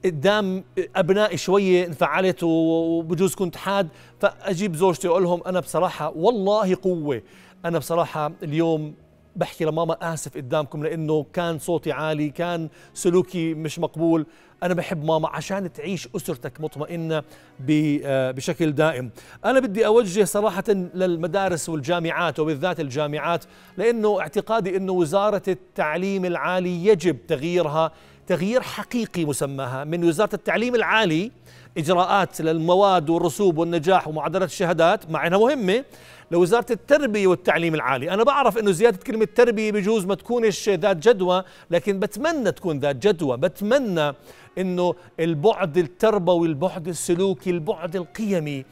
قدام 0.05 0.63
ابنائي 0.95 1.37
شوية 1.37 1.85
انفعلت 1.85 2.43
وبجوز 2.43 3.35
كنت 3.35 3.55
حاد 3.55 3.87
فأجيب 4.19 4.75
زوجتي 4.75 5.07
وأقول 5.07 5.23
لهم 5.23 5.41
أنا 5.45 5.59
بصراحة 5.59 6.13
والله 6.15 6.77
قوة 6.81 7.21
أنا 7.65 7.79
بصراحة 7.79 8.31
اليوم 8.43 8.93
بحكي 9.35 9.65
لماما 9.65 9.97
آسف 10.01 10.37
قدامكم 10.37 10.83
لأنه 10.83 11.25
كان 11.33 11.59
صوتي 11.59 11.91
عالي 11.91 12.29
كان 12.29 12.69
سلوكي 12.93 13.53
مش 13.53 13.79
مقبول. 13.79 14.25
أنا 14.63 14.73
بحب 14.73 15.05
ماما 15.05 15.29
عشان 15.29 15.73
تعيش 15.73 16.09
أسرتك 16.15 16.61
مطمئنة 16.61 17.23
بشكل 17.59 18.71
دائم. 18.71 19.09
أنا 19.45 19.59
بدي 19.59 19.85
أوجه 19.85 20.23
صراحة 20.23 20.63
للمدارس 20.69 21.69
والجامعات 21.69 22.39
وبالذات 22.39 22.79
الجامعات 22.79 23.45
لأنه 23.77 24.19
اعتقادي 24.19 24.77
أنه 24.77 24.91
وزارة 24.91 25.43
التعليم 25.47 26.25
العالي 26.25 26.85
يجب 26.85 27.17
تغييرها. 27.27 27.91
تغيير 28.27 28.61
حقيقي 28.61 29.25
مسماها. 29.25 29.83
من 29.83 30.03
وزارة 30.03 30.35
التعليم 30.35 30.75
العالي 30.75 31.31
إجراءات 31.77 32.41
للمواد 32.41 33.09
والرسوب 33.09 33.57
والنجاح 33.57 34.07
ومعدلات 34.07 34.49
الشهادات 34.49 35.11
مع 35.11 35.27
إنها 35.27 35.39
مهمة 35.39 35.83
لوزارة 36.31 36.65
التربية 36.71 37.27
والتعليم 37.27 37.75
العالي، 37.75 38.11
أنا 38.11 38.23
بعرف 38.23 38.57
إنه 38.57 38.71
زيادة 38.71 38.97
كلمة 38.97 39.27
تربية 39.35 39.71
بجوز 39.71 40.05
ما 40.05 40.15
تكونش 40.15 40.69
ذات 40.69 40.97
جدوى، 40.97 41.43
لكن 41.71 41.99
بتمنى 41.99 42.51
تكون 42.51 42.79
ذات 42.79 43.07
جدوى، 43.07 43.37
بتمنى 43.37 44.13
إنه 44.57 44.95
البعد 45.19 45.77
التربوي، 45.77 46.47
البعد 46.47 46.87
السلوكي، 46.87 47.49
البعد 47.49 47.95
القيمي 47.95 48.65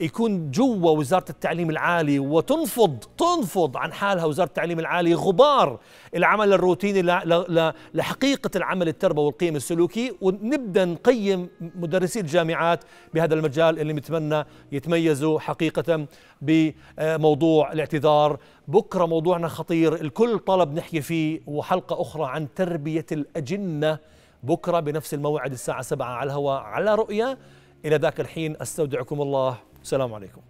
يكون 0.00 0.50
جوا 0.50 0.90
وزارة 0.90 1.24
التعليم 1.30 1.70
العالي 1.70 2.18
وتنفض 2.18 2.98
تنفض 3.18 3.76
عن 3.76 3.92
حالها 3.92 4.24
وزارة 4.24 4.48
التعليم 4.48 4.78
العالي 4.78 5.14
غبار 5.14 5.80
العمل 6.16 6.52
الروتيني 6.52 7.02
ل- 7.02 7.06
ل- 7.24 7.54
ل- 7.58 7.72
لحقيقة 7.94 8.50
العمل 8.56 8.88
التربوي 8.88 9.24
والقيم 9.24 9.56
السلوكي. 9.56 10.12
ونبدأ 10.20 10.84
نقيم 10.84 11.48
مدرسي 11.60 12.20
الجامعات 12.20 12.84
بهذا 13.14 13.34
المجال 13.34 13.78
اللي 13.80 13.92
نتمنى 13.92 14.44
يتميزوا 14.72 15.40
حقيقة 15.40 16.06
بموضوع 16.42 17.72
الاعتذار. 17.72 18.38
بكرة 18.68 19.06
موضوعنا 19.06 19.48
خطير 19.48 19.94
الكل 19.94 20.38
طلب 20.38 20.74
نحكي 20.74 21.00
فيه 21.00 21.40
وحلقة 21.46 22.00
أخرى 22.02 22.24
عن 22.26 22.48
تربية 22.54 23.06
الأجنة. 23.12 23.98
بكرة 24.42 24.80
بنفس 24.80 25.14
الموعد 25.14 25.52
الساعة 25.52 25.82
7 25.82 26.06
على 26.06 26.26
الهواء. 26.26 26.60
على 26.62 26.94
رؤيا 26.94 27.38
إلى 27.84 27.96
ذاك 27.96 28.20
الحين 28.20 28.56
أستودعكم 28.62 29.22
الله. 29.22 29.67
السلام 29.82 30.14
عليكم. 30.14 30.40